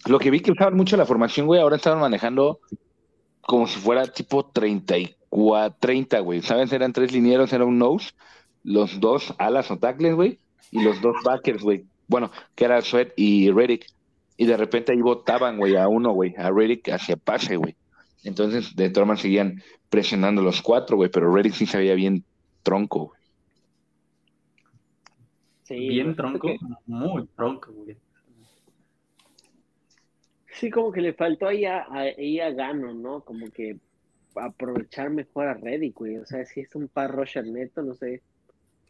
Lo 0.06 0.18
que 0.18 0.30
vi 0.30 0.40
que 0.40 0.52
usaban 0.52 0.76
mucho 0.76 0.96
la 0.96 1.06
formación, 1.06 1.46
güey, 1.46 1.60
ahora 1.60 1.76
estaban 1.76 1.98
manejando 2.00 2.60
como 3.40 3.66
si 3.66 3.80
fuera 3.80 4.06
tipo 4.06 4.46
34, 4.46 5.19
30, 5.78 6.20
güey. 6.20 6.42
¿Sabes? 6.42 6.72
Eran 6.72 6.92
tres 6.92 7.12
linieros, 7.12 7.52
era 7.52 7.64
un 7.64 7.78
nose, 7.78 8.10
los 8.64 9.00
dos 9.00 9.34
alas 9.38 9.70
o 9.70 9.78
tackles, 9.78 10.14
güey, 10.14 10.38
y 10.70 10.82
los 10.82 11.00
dos 11.00 11.16
backers, 11.24 11.62
güey. 11.62 11.84
Bueno, 12.08 12.30
que 12.54 12.64
era 12.64 12.80
Sweat 12.82 13.12
y 13.16 13.50
Reddick. 13.50 13.86
Y 14.36 14.46
de 14.46 14.56
repente 14.56 14.92
ahí 14.92 15.00
botaban, 15.00 15.58
güey, 15.58 15.76
a 15.76 15.86
uno, 15.88 16.12
güey, 16.12 16.34
a 16.36 16.50
Reddick 16.50 16.88
hacia 16.88 17.16
pase, 17.16 17.56
güey. 17.56 17.76
Entonces, 18.24 18.74
de 18.74 18.90
todas 18.90 19.06
maneras 19.06 19.22
seguían 19.22 19.62
presionando 19.88 20.42
los 20.42 20.60
cuatro, 20.62 20.96
güey, 20.96 21.10
pero 21.10 21.32
Reddick 21.34 21.52
sí 21.54 21.66
se 21.66 21.78
veía 21.78 21.94
bien 21.94 22.24
tronco, 22.62 23.06
güey. 23.06 23.20
Sí, 25.64 25.88
Bien 25.88 26.16
tronco, 26.16 26.48
que- 26.48 26.58
muy 26.86 27.26
tronco, 27.36 27.72
güey. 27.72 27.96
sí, 30.52 30.68
como 30.70 30.90
que 30.90 31.00
le 31.00 31.12
faltó 31.14 31.46
ahí 31.46 31.64
a, 31.64 31.82
a- 31.84 31.98
ahí 32.18 32.40
a 32.40 32.50
Gano, 32.50 32.92
¿no? 32.92 33.20
Como 33.22 33.46
que 33.50 33.76
aprovechar 34.36 35.10
mejor 35.10 35.48
a 35.48 35.54
Reddick, 35.54 35.94
güey. 35.96 36.18
O 36.18 36.26
sea, 36.26 36.44
si 36.44 36.60
es 36.60 36.74
un 36.74 36.88
par 36.88 37.10
rusher 37.14 37.46
neto, 37.46 37.82
no 37.82 37.94
sé. 37.94 38.22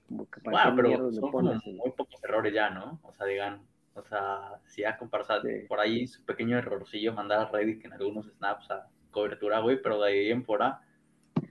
Como 0.09 0.29
que 0.29 0.40
para 0.40 0.70
Bueno, 0.72 0.76
pero 0.98 1.12
son 1.12 1.20
como 1.20 1.33
pones. 1.33 1.64
muy 1.66 1.90
pocos 1.96 2.22
errores 2.24 2.53
ya, 2.55 2.70
¿no? 2.70 2.98
O 3.03 3.12
sea, 3.14 3.26
digan, 3.26 3.61
o 3.94 4.03
sea, 4.05 4.61
si 4.66 4.83
ya 4.83 4.96
comparsa 4.98 5.40
Sí. 5.42 5.66
por 5.68 5.81
ahí 5.81 6.07
su 6.07 6.22
pequeño 6.24 6.59
errorcillo, 6.59 7.12
mandar 7.14 7.40
a 7.40 7.50
Reddick 7.50 7.85
en 7.85 7.92
algunos 7.92 8.26
snaps 8.37 8.70
a 8.70 8.88
cobertura, 9.11 9.61
güey, 9.61 9.81
pero 9.83 10.00
de 10.00 10.09
ahí 10.12 10.31
en 10.31 10.44
fuera. 10.44 10.81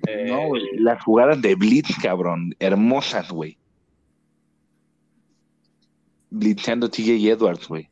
eh, 0.08 0.25
No, 0.28 0.47
güey, 0.47 0.63
las 0.78 1.04
jugadas 1.04 1.41
de 1.41 1.56
Blitz, 1.56 1.95
cabrón, 2.02 2.54
hermosas, 2.60 3.30
güey. 3.32 3.58
Blitzando 6.30 6.89
TJ 6.89 7.32
Edwards, 7.32 7.67
güey. 7.67 7.89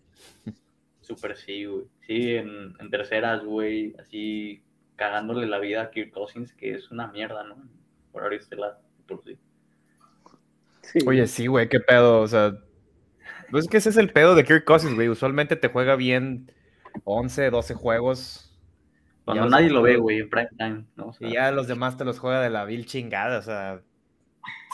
Súper 1.01 1.36
sí, 1.38 1.65
güey. 1.65 1.86
Sí, 2.05 2.36
en, 2.36 2.73
en 2.79 2.89
terceras, 2.89 3.43
güey, 3.43 3.95
así 3.99 4.62
cagándole 4.97 5.47
la 5.47 5.60
vida 5.60 5.83
a 5.83 5.91
Kirk 5.91 6.12
Cousins, 6.12 6.53
que 6.53 6.73
es 6.73 6.91
una 6.91 7.07
mierda, 7.07 7.43
¿no? 7.43 7.55
Por 8.12 8.23
ahorita 8.23 8.43
este 8.43 8.55
lado, 8.57 8.79
por 9.07 9.23
sí. 9.23 9.38
Sí. 10.81 10.99
Oye, 11.07 11.27
sí, 11.27 11.47
güey, 11.47 11.69
qué 11.69 11.79
pedo. 11.79 12.19
O 12.21 12.27
sea, 12.27 12.57
pues 13.51 13.65
es 13.65 13.69
que 13.69 13.77
ese 13.77 13.89
es 13.89 13.97
el 13.97 14.12
pedo 14.12 14.36
de 14.36 14.43
Kirk 14.43 14.65
Cousins, 14.65 14.95
güey. 14.95 15.07
Usualmente 15.07 15.55
te 15.55 15.69
juega 15.69 15.95
bien 15.95 16.51
11, 17.05 17.49
12 17.49 17.73
juegos. 17.75 18.43
Cuando 19.23 19.41
Ya 19.41 19.45
los 19.45 19.51
nadie 19.51 19.69
lo 19.69 19.81
ve, 19.81 19.97
güey, 19.97 20.19
en 20.19 20.29
prime 20.29 20.49
time, 20.57 20.86
¿no? 20.95 21.07
O 21.07 21.13
sea, 21.13 21.27
Y 21.27 21.33
ya 21.33 21.51
los 21.51 21.67
demás 21.67 21.97
te 21.97 22.05
los 22.05 22.19
juega 22.19 22.41
de 22.41 22.49
la 22.49 22.65
vil 22.65 22.86
chingada. 22.86 23.39
O 23.39 23.41
sea, 23.41 23.81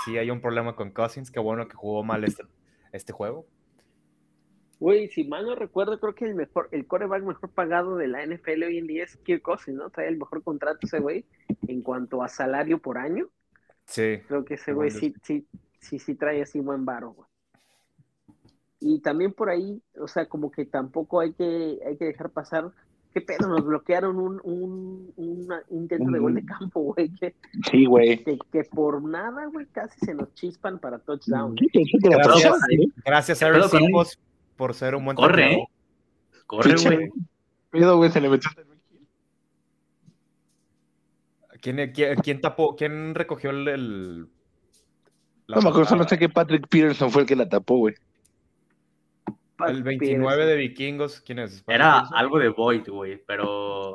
sí 0.05 0.17
hay 0.17 0.29
un 0.29 0.41
problema 0.41 0.75
con 0.75 0.91
Cousins. 0.91 1.31
Qué 1.31 1.39
bueno 1.39 1.67
que 1.67 1.75
jugó 1.75 2.03
mal 2.03 2.23
este, 2.23 2.43
este 2.91 3.13
juego. 3.13 3.47
Güey, 4.79 5.07
si 5.07 5.23
mal 5.23 5.45
no 5.45 5.55
recuerdo, 5.55 5.99
creo 5.99 6.15
que 6.15 6.25
el 6.25 6.35
mejor, 6.35 6.67
el 6.71 6.85
coreback 6.85 7.23
mejor 7.23 7.49
pagado 7.51 7.95
de 7.95 8.07
la 8.07 8.25
NFL 8.25 8.63
hoy 8.63 8.77
en 8.77 8.87
día 8.87 9.03
es 9.03 9.15
Kirk 9.17 9.41
Cousins, 9.41 9.77
¿no? 9.77 9.89
Trae 9.89 10.07
el 10.09 10.17
mejor 10.17 10.43
contrato 10.43 10.79
ese 10.81 10.99
güey 10.99 11.25
en 11.67 11.81
cuanto 11.81 12.21
a 12.21 12.27
salario 12.27 12.79
por 12.79 12.97
año. 12.97 13.29
Sí. 13.85 14.19
Creo 14.27 14.43
que 14.43 14.55
ese 14.55 14.73
güey 14.73 14.91
sí, 14.91 15.13
sí, 15.23 15.45
sí, 15.79 15.99
sí 15.99 16.15
trae 16.15 16.41
así 16.41 16.59
buen 16.59 16.85
varo, 16.85 17.11
güey. 17.11 17.27
Y 18.79 18.99
también 18.99 19.31
por 19.31 19.49
ahí, 19.49 19.81
o 19.97 20.07
sea, 20.09 20.25
como 20.27 20.51
que 20.51 20.65
tampoco 20.65 21.21
hay 21.21 21.31
que, 21.31 21.79
hay 21.85 21.95
que 21.97 22.05
dejar 22.05 22.31
pasar. 22.31 22.69
¿Qué 23.13 23.21
pedo? 23.21 23.47
Nos 23.47 23.63
bloquearon 23.63 24.17
un, 24.17 24.41
un, 24.43 25.13
un 25.15 25.47
intento 25.69 26.11
de 26.11 26.19
gol 26.19 26.33
de 26.33 26.43
campo, 26.43 26.81
güey. 26.81 27.09
Que, 27.13 27.35
Sí, 27.71 27.85
güey. 27.85 28.21
que, 28.23 28.37
que 28.51 28.63
por 28.65 29.01
nada, 29.01 29.45
güey, 29.45 29.67
casi 29.67 29.97
se 29.99 30.13
nos 30.13 30.33
chispan 30.33 30.79
para 30.79 30.99
touchdown. 30.99 31.55
Gracias, 32.01 32.59
¿eh? 32.71 32.87
gracias 33.05 33.43
a 33.43 33.51
¿Qué 33.51 33.79
por 34.55 34.73
ser 34.73 34.95
un 34.95 35.05
buen 35.05 35.15
Corre. 35.15 35.53
¿eh? 35.53 35.67
Corre, 36.45 36.75
güey. 36.75 37.09
pedo, 37.69 37.97
güey, 37.97 38.11
se 38.11 38.21
le 38.21 38.29
metió. 38.29 38.49
¿Quién, 41.61 41.91
quién, 41.93 42.15
quién 42.17 42.41
tapó? 42.41 42.75
¿Quién 42.75 43.15
recogió 43.15 43.49
el. 43.51 43.67
el- 43.67 44.21
la 45.47 45.57
No 45.57 45.61
me 45.61 45.69
acuerdo, 45.69 45.89
solo 45.89 46.07
sé 46.07 46.17
que 46.17 46.29
Patrick 46.29 46.67
Peterson 46.67 47.11
fue 47.11 47.21
el 47.23 47.27
que 47.27 47.35
la 47.35 47.47
tapó, 47.49 47.77
güey. 47.77 47.95
El 49.67 49.83
29 49.83 50.45
de 50.45 50.55
vikingos, 50.55 51.21
¿quién 51.21 51.39
es? 51.39 51.63
Era 51.67 51.99
algo 52.13 52.39
de 52.39 52.49
Void, 52.49 52.87
güey, 52.89 53.21
pero 53.25 53.93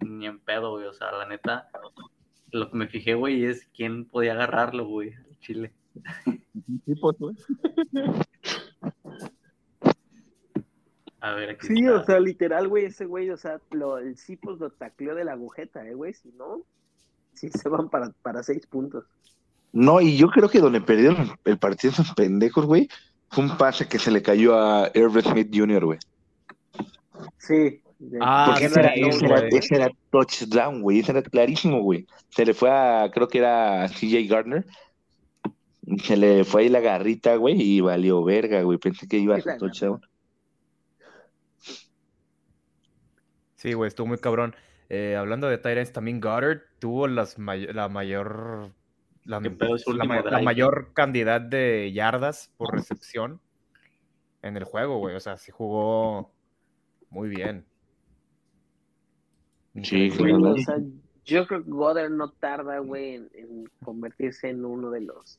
ni 0.00 0.26
en 0.26 0.38
pedo, 0.40 0.72
güey. 0.72 0.86
O 0.86 0.92
sea, 0.92 1.12
la 1.12 1.26
neta, 1.26 1.68
lo 2.50 2.70
que 2.70 2.76
me 2.76 2.88
fijé, 2.88 3.14
güey, 3.14 3.44
es 3.44 3.68
quién 3.74 4.04
podía 4.06 4.32
agarrarlo, 4.32 4.86
güey, 4.86 5.14
al 5.14 5.38
Chile. 5.40 5.72
Sí, 6.86 6.94
pues, 6.94 7.16
güey. 7.18 7.34
A 11.20 11.32
ver, 11.34 11.50
aquí 11.50 11.66
Sí, 11.66 11.80
está. 11.80 11.94
o 12.00 12.04
sea, 12.04 12.20
literal, 12.20 12.68
güey, 12.68 12.86
ese 12.86 13.04
güey, 13.04 13.30
o 13.30 13.36
sea, 13.36 13.60
lo, 13.70 13.98
el 13.98 14.16
Cipos 14.16 14.58
lo 14.58 14.70
tacleó 14.70 15.14
de 15.14 15.24
la 15.24 15.32
agujeta, 15.32 15.86
eh, 15.86 15.94
güey, 15.94 16.14
si 16.14 16.30
no, 16.32 16.62
sí 17.34 17.50
se 17.50 17.68
van 17.68 17.88
para, 17.90 18.10
para 18.22 18.42
seis 18.42 18.66
puntos. 18.66 19.04
No, 19.72 20.00
y 20.00 20.16
yo 20.16 20.28
creo 20.28 20.48
que 20.48 20.58
donde 20.60 20.80
perdieron 20.80 21.30
el 21.44 21.58
partido 21.58 21.92
esos 21.92 22.12
pendejos, 22.14 22.66
güey, 22.66 22.88
fue 23.28 23.44
un 23.44 23.56
pase 23.56 23.86
que 23.86 23.98
se 23.98 24.10
le 24.10 24.22
cayó 24.22 24.58
a 24.58 24.90
Irv 24.94 25.20
Smith 25.22 25.50
Jr., 25.54 25.84
güey. 25.84 25.98
Sí. 27.38 27.82
Ah, 28.20 28.46
Porque 28.48 28.64
porque 28.64 28.64
ese, 28.64 28.74
sí, 28.74 28.80
era, 28.80 28.94
ese, 28.94 29.26
era, 29.26 29.40
güey. 29.40 29.56
ese 29.58 29.74
era 29.76 29.90
touchdown, 30.10 30.80
güey. 30.82 31.00
Ese 31.00 31.12
era 31.12 31.22
clarísimo, 31.22 31.82
güey. 31.82 32.06
Se 32.30 32.44
le 32.46 32.54
fue 32.54 32.70
a, 32.70 33.10
creo 33.12 33.28
que 33.28 33.38
era 33.38 33.84
a 33.84 33.88
CJ 33.88 34.26
Gardner. 34.28 34.66
Se 36.04 36.16
le 36.16 36.44
fue 36.44 36.62
ahí 36.62 36.68
la 36.68 36.80
garrita, 36.80 37.36
güey, 37.36 37.60
y 37.60 37.80
valió 37.80 38.24
verga, 38.24 38.62
güey. 38.62 38.78
Pensé 38.78 39.06
que 39.06 39.18
iba 39.18 39.36
a 39.36 39.40
ser 39.40 39.58
touchdown. 39.58 40.00
Sí, 43.60 43.74
güey, 43.74 43.88
estuvo 43.88 44.06
muy 44.06 44.16
cabrón. 44.16 44.54
Eh, 44.88 45.16
hablando 45.16 45.46
de 45.50 45.58
Tyrants, 45.58 45.92
también 45.92 46.18
Goddard 46.18 46.62
tuvo 46.78 47.06
las 47.08 47.38
may- 47.38 47.66
la 47.66 47.90
mayor. 47.90 48.70
La, 49.24 49.38
¿Qué 49.38 49.50
pedo 49.50 49.76
ese 49.76 49.92
la 49.92 50.22
la 50.22 50.40
mayor 50.40 50.94
cantidad 50.94 51.42
de 51.42 51.92
yardas 51.92 52.50
por 52.56 52.72
recepción 52.72 53.38
en 54.40 54.56
el 54.56 54.64
juego, 54.64 54.96
güey. 54.96 55.14
O 55.14 55.20
sea, 55.20 55.36
sí 55.36 55.52
jugó 55.52 56.32
muy 57.10 57.28
bien. 57.28 57.66
Sí, 59.82 60.08
o 60.10 60.56
sea, 60.56 60.78
yo 61.26 61.46
creo 61.46 61.62
que 61.62 61.70
Goddard 61.70 62.10
no 62.10 62.30
tarda, 62.32 62.78
güey, 62.78 63.16
en, 63.16 63.30
en 63.34 63.70
convertirse 63.84 64.48
en 64.48 64.64
uno 64.64 64.90
de 64.90 65.02
los 65.02 65.36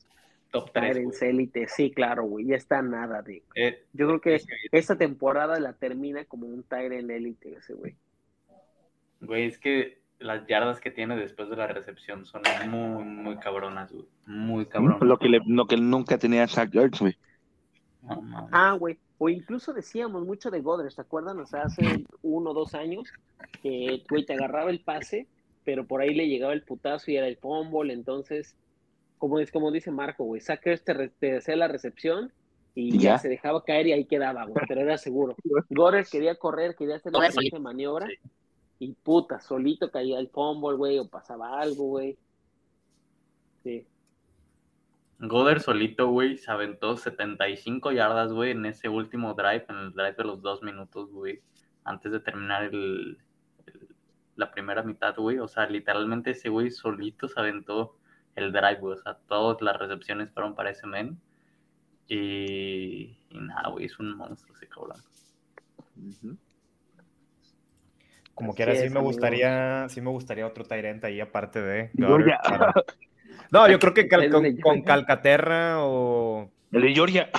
Top 0.52 0.70
3, 0.72 0.92
Tyrants 0.92 1.22
élite. 1.22 1.66
Sí, 1.66 1.90
claro, 1.90 2.22
güey, 2.22 2.46
ya 2.46 2.54
está 2.56 2.82
nada 2.82 3.20
de. 3.20 3.42
Eh, 3.56 3.84
Yo 3.92 4.06
creo 4.06 4.20
que 4.20 4.40
esta 4.70 4.96
temporada 4.96 5.58
la 5.58 5.72
termina 5.72 6.24
como 6.24 6.46
un 6.46 6.62
Tyrant 6.62 7.10
élite 7.10 7.56
ese, 7.56 7.74
güey. 7.74 7.96
Güey, 9.22 9.46
es 9.46 9.58
que 9.58 10.00
las 10.18 10.46
yardas 10.46 10.80
que 10.80 10.90
tiene 10.90 11.16
después 11.16 11.48
de 11.48 11.56
la 11.56 11.66
recepción 11.66 12.26
son 12.26 12.42
muy, 12.68 13.04
muy 13.04 13.36
cabronas, 13.38 13.90
güey. 13.92 14.04
Muy 14.26 14.66
cabronas. 14.66 15.00
Lo 15.02 15.18
que, 15.18 15.28
le, 15.28 15.40
lo 15.46 15.66
que 15.66 15.76
nunca 15.76 16.18
tenía 16.18 16.46
Zach 16.46 16.72
Ertz, 16.74 17.00
güey. 17.00 17.16
Ah, 18.52 18.76
güey. 18.78 18.98
O 19.18 19.28
incluso 19.28 19.72
decíamos 19.72 20.26
mucho 20.26 20.50
de 20.50 20.60
Goddard, 20.60 20.90
¿se 20.90 21.00
acuerdan? 21.00 21.38
O 21.38 21.46
sea, 21.46 21.62
hace 21.62 22.04
uno 22.22 22.50
o 22.50 22.54
dos 22.54 22.74
años 22.74 23.08
que, 23.62 24.02
güey, 24.10 24.24
te 24.26 24.34
agarraba 24.34 24.70
el 24.70 24.80
pase, 24.80 25.28
pero 25.64 25.86
por 25.86 26.00
ahí 26.00 26.12
le 26.14 26.26
llegaba 26.28 26.52
el 26.52 26.62
putazo 26.62 27.10
y 27.12 27.16
era 27.16 27.28
el 27.28 27.36
fumble. 27.36 27.92
Entonces, 27.92 28.56
como 29.18 29.38
es 29.38 29.52
como 29.52 29.70
dice 29.70 29.92
Marco, 29.92 30.24
güey, 30.24 30.40
Sackers 30.40 30.82
te, 30.82 30.94
re- 30.94 31.12
te 31.20 31.36
hacía 31.36 31.54
la 31.54 31.68
recepción 31.68 32.32
y 32.74 32.98
ya. 32.98 33.12
ya. 33.12 33.18
se 33.18 33.28
dejaba 33.28 33.62
caer 33.64 33.86
y 33.86 33.92
ahí 33.92 34.04
quedaba, 34.04 34.44
güey, 34.46 34.64
pero 34.66 34.80
era 34.80 34.98
seguro. 34.98 35.36
Goddard 35.70 36.06
quería 36.10 36.34
correr, 36.34 36.74
quería 36.74 36.96
hacer 36.96 37.12
la 37.12 37.30
siguiente 37.30 37.60
maniobra 37.60 38.08
y 38.78 38.92
puta, 38.94 39.40
solito 39.40 39.90
caía 39.90 40.18
el 40.18 40.28
fumble, 40.28 40.76
güey, 40.76 40.98
o 40.98 41.08
pasaba 41.08 41.60
algo, 41.60 41.84
güey. 41.84 42.18
Sí. 43.62 43.86
Goddard 45.20 45.60
solito, 45.60 46.08
güey, 46.08 46.36
se 46.36 46.50
aventó 46.50 46.96
75 46.96 47.92
yardas, 47.92 48.32
güey, 48.32 48.50
en 48.50 48.66
ese 48.66 48.88
último 48.88 49.34
drive, 49.34 49.64
en 49.68 49.76
el 49.76 49.92
drive 49.92 50.14
de 50.14 50.24
los 50.24 50.42
dos 50.42 50.62
minutos, 50.62 51.10
güey, 51.12 51.40
antes 51.84 52.10
de 52.10 52.18
terminar 52.18 52.64
el, 52.64 53.18
el- 53.66 53.88
la 54.34 54.50
primera 54.50 54.82
mitad, 54.82 55.14
güey. 55.16 55.38
O 55.38 55.46
sea, 55.46 55.66
literalmente 55.68 56.30
ese 56.32 56.48
güey 56.48 56.70
solito 56.72 57.28
se 57.28 57.38
aventó 57.38 57.96
el 58.34 58.50
drive, 58.50 58.80
güey. 58.80 58.94
O 58.94 59.02
sea, 59.02 59.14
todas 59.28 59.60
las 59.60 59.76
recepciones 59.78 60.32
fueron 60.32 60.54
para 60.56 60.70
ese 60.70 60.86
men. 60.88 61.20
Y, 62.08 63.16
y 63.30 63.38
nada, 63.40 63.68
güey, 63.68 63.84
es 63.86 63.98
un 64.00 64.16
monstruo 64.16 64.56
ese 64.56 64.68
cabrón. 64.68 64.96
Como 68.34 68.50
Así 68.52 68.56
quiera, 68.56 68.74
sí 68.76 68.88
me 68.88 69.00
gustaría, 69.00 69.86
sí 69.88 70.00
me 70.00 70.10
gustaría 70.10 70.46
otro 70.46 70.64
Tyrant 70.64 71.04
ahí 71.04 71.20
aparte 71.20 71.60
de 71.60 71.90
Georgia. 71.96 72.40
Para- 72.42 72.72
No, 73.50 73.68
yo 73.68 73.78
creo 73.78 73.92
que 73.92 74.08
cal- 74.08 74.30
con, 74.30 74.56
con. 74.58 74.82
Calcaterra 74.82 75.76
o 75.84 76.50
El 76.70 76.82
de 76.82 76.94
Georgia. 76.94 77.30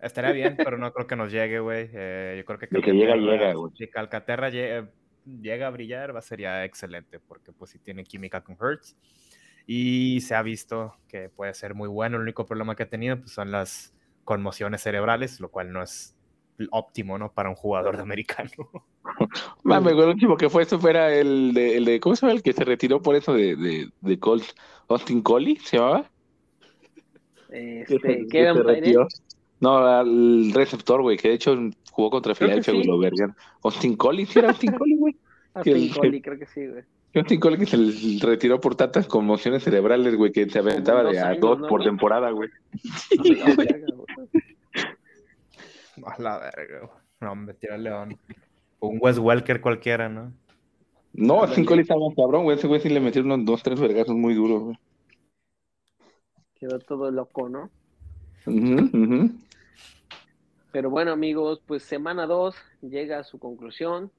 estaría 0.00 0.32
bien, 0.32 0.56
pero 0.64 0.78
no 0.78 0.92
creo 0.92 1.06
que 1.06 1.16
nos 1.16 1.32
llegue, 1.32 1.58
güey. 1.60 1.90
Eh, 1.92 2.34
yo 2.38 2.44
creo 2.44 2.58
que 2.58 2.66
De 2.70 2.80
que 2.82 2.92
llega, 2.92 3.14
Calcaterra- 3.14 3.32
llega, 3.32 3.52
güey. 3.54 3.72
Si 3.76 3.88
Calcaterra 3.88 4.50
lle- 4.50 4.88
llega 5.40 5.66
a 5.66 5.70
brillar, 5.70 6.14
va 6.14 6.22
sería 6.22 6.64
excelente, 6.64 7.18
porque 7.20 7.52
pues 7.52 7.70
sí 7.72 7.78
tiene 7.78 8.04
química 8.04 8.42
con 8.42 8.56
Hertz. 8.60 8.96
Y 9.66 10.20
se 10.20 10.36
ha 10.36 10.42
visto 10.42 10.94
que 11.08 11.28
puede 11.28 11.52
ser 11.54 11.74
muy 11.74 11.88
bueno. 11.88 12.16
El 12.16 12.22
único 12.22 12.46
problema 12.46 12.76
que 12.76 12.84
ha 12.84 12.88
tenido 12.88 13.18
pues, 13.18 13.32
son 13.32 13.50
las 13.50 13.92
conmociones 14.24 14.82
cerebrales, 14.82 15.40
lo 15.40 15.50
cual 15.50 15.72
no 15.72 15.82
es 15.82 16.15
óptimo, 16.70 17.18
¿no? 17.18 17.30
Para 17.30 17.48
un 17.48 17.54
jugador 17.54 17.96
de 17.96 18.02
americano. 18.02 18.50
Mame, 19.62 19.92
güey, 19.92 20.04
el 20.04 20.14
último 20.14 20.36
que 20.36 20.50
fue 20.50 20.62
eso 20.62 20.78
fuera 20.78 21.14
el 21.14 21.52
de, 21.54 21.76
el 21.76 21.84
de 21.84 22.00
¿cómo 22.00 22.16
se 22.16 22.26
llama? 22.26 22.36
El 22.36 22.42
que 22.42 22.52
se 22.52 22.64
retiró 22.64 23.00
por 23.02 23.14
eso 23.16 23.32
de, 23.32 23.56
de, 23.56 23.90
de 24.00 24.18
Colts. 24.18 24.54
Austin 24.88 25.22
Coley, 25.22 25.56
¿se 25.56 25.78
llamaba? 25.78 26.08
Este, 27.50 27.98
retiró. 27.98 29.08
No, 29.60 29.78
al 29.78 30.52
receptor, 30.52 31.02
güey, 31.02 31.16
que 31.16 31.28
de 31.28 31.34
hecho 31.34 31.56
jugó 31.90 32.10
contra 32.10 32.34
Filadelfia, 32.34 32.74
güey, 32.74 32.84
sí. 32.84 32.90
lo 32.90 32.98
vergan. 32.98 33.34
Austin 33.62 33.96
Coley, 33.96 34.26
¿sí 34.26 34.38
era 34.38 34.50
Austin 34.50 34.72
Coley, 34.72 34.96
güey? 34.96 35.16
Austin 35.54 35.88
Coley, 35.90 36.20
creo 36.20 36.38
que 36.38 36.46
sí, 36.46 36.66
güey. 36.66 36.82
Austin 37.14 37.40
Coley 37.40 37.58
que 37.58 37.66
se 37.66 37.78
retiró 38.20 38.60
por 38.60 38.74
tantas 38.74 39.06
conmociones 39.06 39.62
cerebrales, 39.62 40.14
güey, 40.16 40.32
que 40.32 40.48
se 40.50 40.58
aventaba 40.58 41.02
de 41.02 41.14
dos 41.14 41.24
a 41.24 41.34
dos 41.34 41.58
¿no, 41.60 41.68
por 41.68 41.82
temporada, 41.82 42.30
güey. 42.30 42.50
A 46.04 46.20
la 46.20 46.38
verga. 46.38 46.90
No, 47.20 47.34
me 47.34 47.54
tira 47.54 47.76
el 47.76 47.84
león. 47.84 48.18
Un 48.80 48.98
Wes 49.00 49.18
Welker 49.18 49.60
cualquiera, 49.60 50.08
¿no? 50.08 50.32
No, 51.12 51.40
Austin 51.42 51.64
Coley 51.64 51.82
estaba 51.82 52.00
cabrón, 52.14 52.44
güey. 52.44 52.58
Ese 52.58 52.66
güey 52.66 52.80
sí 52.80 52.90
le 52.90 53.00
metieron 53.00 53.32
unos 53.32 53.46
dos, 53.46 53.62
tres 53.62 53.80
vergazos 53.80 54.14
muy 54.14 54.34
duros, 54.34 54.64
güey. 54.64 54.78
Quedó 56.54 56.78
todo 56.78 57.10
loco, 57.10 57.48
¿no? 57.48 57.70
Pero 60.72 60.90
bueno, 60.90 61.12
amigos, 61.12 61.62
pues 61.66 61.82
semana 61.82 62.26
2 62.26 62.54
llega 62.82 63.18
a 63.18 63.24
su 63.24 63.38
conclusión. 63.38 64.12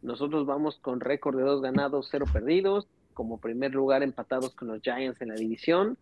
Nosotros 0.00 0.46
vamos 0.46 0.78
con 0.78 1.00
récord 1.00 1.36
de 1.36 1.42
dos 1.42 1.60
ganados, 1.60 2.08
cero 2.10 2.24
perdidos. 2.32 2.88
Como 3.12 3.38
primer 3.38 3.74
lugar, 3.74 4.02
empatados 4.02 4.54
con 4.54 4.68
los 4.68 4.80
Giants 4.80 5.20
en 5.20 5.28
la 5.28 5.34
división. 5.34 5.98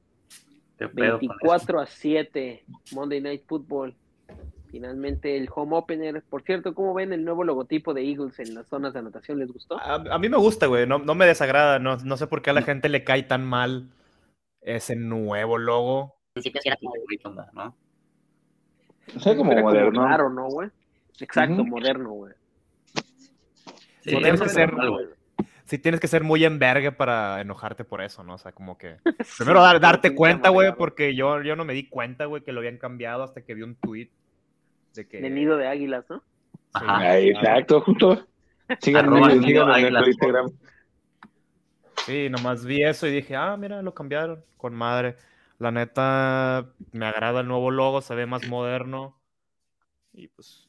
¿Qué 0.78 0.88
pedo 0.88 1.18
con 1.18 1.24
eso? 1.24 1.34
24 1.40 1.80
a 1.80 1.86
7, 1.86 2.64
Monday 2.92 3.20
Night 3.20 3.42
Football. 3.46 3.96
Finalmente 4.70 5.36
el 5.36 5.48
home 5.54 5.76
opener. 5.76 6.22
Por 6.28 6.42
cierto, 6.42 6.74
¿cómo 6.74 6.92
ven 6.94 7.12
el 7.12 7.24
nuevo 7.24 7.44
logotipo 7.44 7.94
de 7.94 8.02
Eagles 8.02 8.38
en 8.40 8.54
las 8.54 8.66
zonas 8.68 8.92
de 8.92 8.98
anotación? 9.00 9.38
¿Les 9.38 9.50
gustó? 9.52 9.78
A, 9.80 9.94
a 9.94 10.18
mí 10.18 10.28
me 10.28 10.36
gusta, 10.36 10.66
güey. 10.66 10.86
No, 10.86 10.98
no 10.98 11.14
me 11.14 11.26
desagrada. 11.26 11.78
No, 11.78 11.96
no 11.98 12.16
sé 12.16 12.26
por 12.26 12.42
qué 12.42 12.50
a 12.50 12.54
la 12.54 12.62
gente 12.62 12.88
le 12.88 13.04
cae 13.04 13.22
tan 13.22 13.44
mal 13.46 13.88
ese 14.60 14.96
nuevo 14.96 15.58
logo. 15.58 16.16
Al 16.34 16.42
principio 16.42 16.60
sí 16.62 16.68
era 16.68 16.76
como 16.76 16.92
¿no? 17.54 17.76
O 19.16 19.20
sea, 19.20 19.36
como 19.36 19.52
Era 19.52 19.62
moderno. 19.62 20.04
raro, 20.04 20.30
¿no, 20.30 20.46
güey? 20.48 20.68
Exacto, 21.20 21.64
moderno, 21.64 22.10
güey. 22.10 22.34
Sí, 24.00 24.10
tienes 24.16 24.40
que 24.40 24.48
ser- 24.48 24.72
normal. 24.72 25.10
Sí 25.64 25.78
tienes 25.78 25.98
que 25.98 26.06
ser 26.06 26.22
muy 26.22 26.44
envergue 26.44 26.92
para 26.92 27.40
enojarte 27.40 27.82
por 27.84 28.00
eso, 28.00 28.22
¿no? 28.22 28.34
O 28.34 28.38
sea, 28.38 28.52
como 28.52 28.78
que... 28.78 28.98
Primero 29.38 29.60
dar- 29.60 29.80
darte 29.80 30.14
cuenta, 30.14 30.50
güey, 30.50 30.72
porque 30.76 31.14
yo, 31.16 31.42
yo 31.42 31.56
no 31.56 31.64
me 31.64 31.72
di 31.74 31.88
cuenta, 31.88 32.26
güey, 32.26 32.42
que 32.44 32.52
lo 32.52 32.60
habían 32.60 32.78
cambiado 32.78 33.24
hasta 33.24 33.42
que 33.42 33.54
vi 33.54 33.62
un 33.62 33.74
tweet 33.74 34.10
de 34.96 35.06
que... 35.06 35.20
De 35.20 35.30
nido 35.30 35.56
de 35.56 35.68
águilas, 35.68 36.04
¿no? 36.10 36.22
Ajá. 36.72 36.98
Ah, 36.98 37.18
exacto, 37.18 37.80
justo. 37.80 38.26
Síganme, 38.80 39.40
síganme 39.40 39.86
en 39.86 39.92
nuestro 39.92 40.08
Instagram. 40.08 40.50
Sí, 42.04 42.28
nomás 42.30 42.64
vi 42.64 42.82
eso 42.82 43.06
y 43.06 43.12
dije, 43.12 43.36
ah, 43.36 43.56
mira, 43.56 43.82
lo 43.82 43.94
cambiaron, 43.94 44.44
con 44.56 44.74
madre. 44.74 45.16
La 45.58 45.70
neta, 45.70 46.66
me 46.92 47.06
agrada 47.06 47.40
el 47.40 47.48
nuevo 47.48 47.70
logo, 47.70 48.00
se 48.00 48.14
ve 48.14 48.26
más 48.26 48.46
moderno. 48.48 49.18
Y 50.12 50.28
pues, 50.28 50.68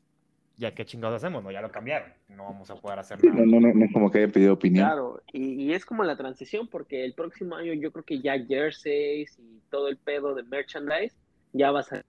ya 0.55 0.73
qué 0.73 0.85
chingados 0.85 1.17
hacemos, 1.17 1.43
¿no? 1.43 1.51
Ya 1.51 1.61
lo 1.61 1.71
cambiaron. 1.71 2.13
No 2.29 2.45
vamos 2.45 2.69
a 2.69 2.75
poder 2.75 2.99
hacer 2.99 3.23
nada. 3.23 3.35
No, 3.37 3.45
no, 3.45 3.59
no, 3.59 3.73
no 3.73 3.85
es 3.85 3.93
como 3.93 4.09
que 4.09 4.19
haya 4.19 4.31
pedido 4.31 4.53
opinión. 4.53 4.85
Claro, 4.85 5.21
y, 5.31 5.63
y 5.63 5.73
es 5.73 5.85
como 5.85 6.03
la 6.03 6.17
transición, 6.17 6.67
porque 6.67 7.03
el 7.03 7.13
próximo 7.13 7.55
año 7.55 7.73
yo 7.73 7.91
creo 7.91 8.05
que 8.05 8.19
ya 8.19 8.37
jerseys 8.39 9.37
y 9.39 9.61
todo 9.69 9.89
el 9.89 9.97
pedo 9.97 10.33
de 10.35 10.43
merchandise 10.43 11.15
ya 11.53 11.71
va 11.71 11.81
a 11.81 11.83
ser. 11.83 12.05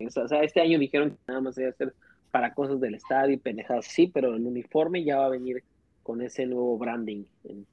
O 0.00 0.28
sea, 0.28 0.42
este 0.42 0.60
año 0.60 0.78
dijeron 0.78 1.10
que 1.10 1.16
nada 1.26 1.40
más 1.40 1.58
iba 1.58 1.70
a 1.70 1.72
ser 1.72 1.92
para 2.30 2.54
cosas 2.54 2.80
del 2.80 2.94
estadio 2.94 3.34
y 3.34 3.38
pendejadas, 3.38 3.86
sí, 3.86 4.06
pero 4.12 4.34
el 4.34 4.46
uniforme 4.46 5.02
ya 5.02 5.18
va 5.18 5.26
a 5.26 5.30
venir 5.30 5.62
con 6.02 6.22
ese 6.22 6.46
nuevo 6.46 6.78
branding 6.78 7.24
en, 7.44 7.66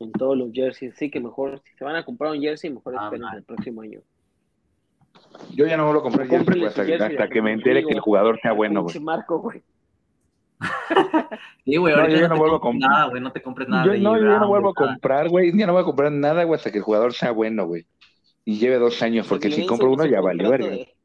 en 0.00 0.12
todos 0.12 0.36
los 0.36 0.50
jerseys. 0.52 0.94
Así 0.94 1.10
que 1.10 1.20
mejor, 1.20 1.60
si 1.64 1.76
se 1.76 1.84
van 1.84 1.96
a 1.96 2.04
comprar 2.04 2.32
un 2.32 2.40
jersey, 2.40 2.70
mejor 2.70 2.94
Ah, 2.98 3.04
esperen 3.04 3.22
man. 3.22 3.36
el 3.36 3.42
próximo 3.42 3.82
año. 3.82 4.00
Yo 5.54 5.66
ya 5.66 5.76
no 5.76 5.84
vuelvo 5.84 6.00
a 6.00 6.04
comprar 6.04 6.26
jersey, 6.28 6.54
güey, 6.54 6.66
hasta, 6.66 6.84
jersey, 6.84 7.12
hasta 7.16 7.28
que 7.28 7.42
me 7.42 7.52
entere 7.52 7.84
que 7.84 7.92
el 7.92 8.00
jugador 8.00 8.38
sea 8.40 8.52
bueno, 8.52 8.82
güey. 8.82 8.98
Marco, 9.00 9.38
güey. 9.40 9.62
Sí, 11.64 11.76
güey, 11.76 11.94
No, 11.94 12.00
ahorita 12.00 12.16
yo 12.18 12.22
ya 12.22 12.28
no, 12.28 12.28
no 12.28 12.34
te 12.34 12.40
vuelvo 12.40 12.56
a 12.56 12.60
comprar. 12.60 12.90
nada, 12.90 13.04
güey, 13.10 13.22
no 13.22 13.32
te 13.32 13.42
compres 13.42 13.68
nada 13.68 13.84
Yo, 13.84 13.92
de 13.92 13.98
no, 13.98 14.16
yo 14.18 14.24
ya 14.24 14.38
no 14.38 14.48
vuelvo 14.48 14.70
a 14.70 14.74
comprar, 14.74 15.28
güey. 15.28 15.52
Ya 15.56 15.66
no 15.66 15.72
voy 15.74 15.82
a 15.82 15.84
comprar 15.84 16.12
nada, 16.12 16.44
güey, 16.44 16.56
hasta 16.56 16.70
que 16.70 16.78
el 16.78 16.84
jugador 16.84 17.12
sea 17.12 17.30
bueno, 17.32 17.66
güey. 17.66 17.86
Y 18.44 18.58
lleve 18.58 18.76
dos 18.78 19.02
años, 19.02 19.26
porque 19.26 19.48
Hasta 19.48 19.56
que 19.56 19.62
si 19.62 19.68
compro 19.68 19.90
uno 19.90 20.06
ya 20.06 20.20
contrato 20.20 20.50
verga. 20.50 20.68
de- 20.68 20.95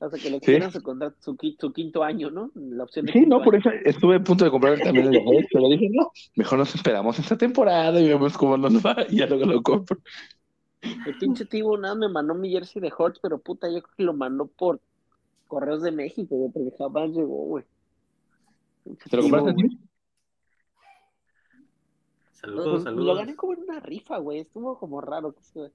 Hasta 0.00 0.16
que 0.18 0.30
le 0.30 0.38
Sí. 0.38 0.46
quieran 0.46 0.70
su 0.70 0.80
contrato, 0.82 1.16
su, 1.20 1.36
qui- 1.36 1.56
su 1.58 1.72
quinto 1.72 2.04
año, 2.04 2.30
¿no? 2.30 2.52
La 2.54 2.84
opción 2.84 3.06
de 3.06 3.12
Sí, 3.12 3.26
no, 3.26 3.42
por 3.42 3.56
eso 3.56 3.68
estuve 3.84 4.16
a 4.16 4.22
punto 4.22 4.44
de 4.44 4.50
comprar 4.50 4.78
también 4.78 5.06
el 5.06 5.12
de 5.12 5.46
pero 5.52 5.68
dije, 5.68 5.88
no, 5.90 6.10
mejor 6.36 6.58
nos 6.58 6.72
esperamos 6.74 7.18
esta 7.18 7.36
temporada 7.36 8.00
y 8.00 8.06
vemos 8.08 8.38
cómo 8.38 8.56
nos 8.56 8.74
va 8.84 8.96
y 9.08 9.16
ya 9.18 9.26
luego 9.26 9.44
lo 9.46 9.60
compro. 9.62 9.98
El 10.80 11.18
pinche 11.18 11.44
Tibo 11.46 11.76
nada 11.76 11.96
me 11.96 12.08
mandó 12.08 12.34
mi 12.34 12.50
jersey 12.52 12.80
de 12.80 12.92
Hortz, 12.96 13.18
pero 13.20 13.38
puta, 13.40 13.66
yo 13.68 13.82
creo 13.82 13.94
que 13.96 14.02
lo 14.04 14.12
mandó 14.14 14.46
por 14.46 14.80
Correos 15.48 15.82
de 15.82 15.90
México, 15.90 16.36
güey, 16.36 16.52
porque 16.52 16.76
jamás 16.78 17.10
llegó, 17.10 17.44
güey. 17.46 17.64
¿Te 19.10 19.16
lo 19.16 19.22
compraste 19.22 19.52
güey. 19.52 19.66
a 19.66 19.68
ti? 19.68 19.78
Saludos, 22.32 22.64
Pues, 22.66 22.78
Lo 22.84 22.90
saludos. 22.90 23.18
gané 23.18 23.34
como 23.34 23.54
en 23.54 23.62
una 23.62 23.80
rifa, 23.80 24.18
güey. 24.18 24.38
Estuvo 24.40 24.78
como 24.78 25.00
raro. 25.00 25.32
que 25.32 25.42
se- 25.42 25.72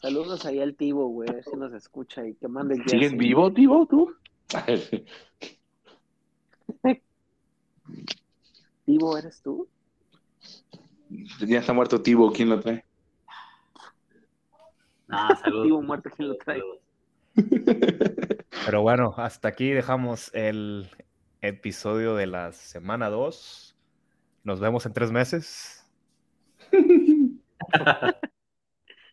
Saludos 0.00 0.46
ahí 0.46 0.60
al 0.60 0.76
Tibo, 0.76 1.08
güey. 1.08 1.28
A 1.28 1.34
ver 1.34 1.44
si 1.44 1.56
nos 1.56 1.74
escucha 1.74 2.26
y 2.26 2.34
que 2.34 2.48
mande 2.48 2.74
el 2.74 2.88
¿Sigues 2.88 3.14
vivo, 3.16 3.52
tío, 3.52 3.86
tú? 3.88 4.12
Tibo, 8.86 9.18
¿eres 9.18 9.42
tú? 9.42 9.68
ya 11.46 11.58
está 11.58 11.72
muerto 11.72 12.00
Tibo, 12.00 12.32
¿quién 12.32 12.48
lo 12.48 12.60
trae? 12.60 12.84
Nah, 15.06 15.34
saludos. 15.42 15.66
Tibo 15.66 15.82
muerto, 15.82 16.10
¿quién 16.16 16.28
lo 16.28 16.36
trae? 16.36 16.62
Pero 18.64 18.82
bueno, 18.82 19.14
hasta 19.18 19.48
aquí 19.48 19.70
dejamos 19.70 20.30
el 20.34 20.88
episodio 21.42 22.14
de 22.14 22.26
la 22.26 22.52
semana 22.52 23.10
2. 23.10 23.76
Nos 24.44 24.60
vemos 24.60 24.86
en 24.86 24.94
tres 24.94 25.12
meses. 25.12 25.86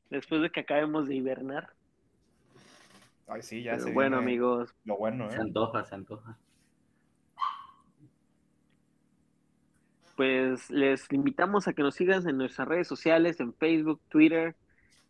Después 0.09 0.41
de 0.41 0.49
que 0.49 0.61
acabemos 0.61 1.07
de 1.07 1.15
hibernar. 1.15 1.69
Ay, 3.27 3.41
sí, 3.41 3.63
ya 3.63 3.75
Pero 3.75 3.93
bueno, 3.93 4.17
amigos, 4.17 4.73
Lo 4.85 4.97
bueno, 4.97 5.29
Se 5.29 5.41
antoja, 5.41 5.83
se 5.83 5.95
antoja. 5.95 6.37
pues 10.17 10.71
les 10.71 11.05
invitamos 11.13 11.67
a 11.67 11.73
que 11.73 11.83
nos 11.83 11.93
sigan 11.93 12.27
en 12.27 12.37
nuestras 12.37 12.67
redes 12.67 12.87
sociales, 12.87 13.39
en 13.39 13.53
Facebook, 13.53 14.01
Twitter, 14.09 14.55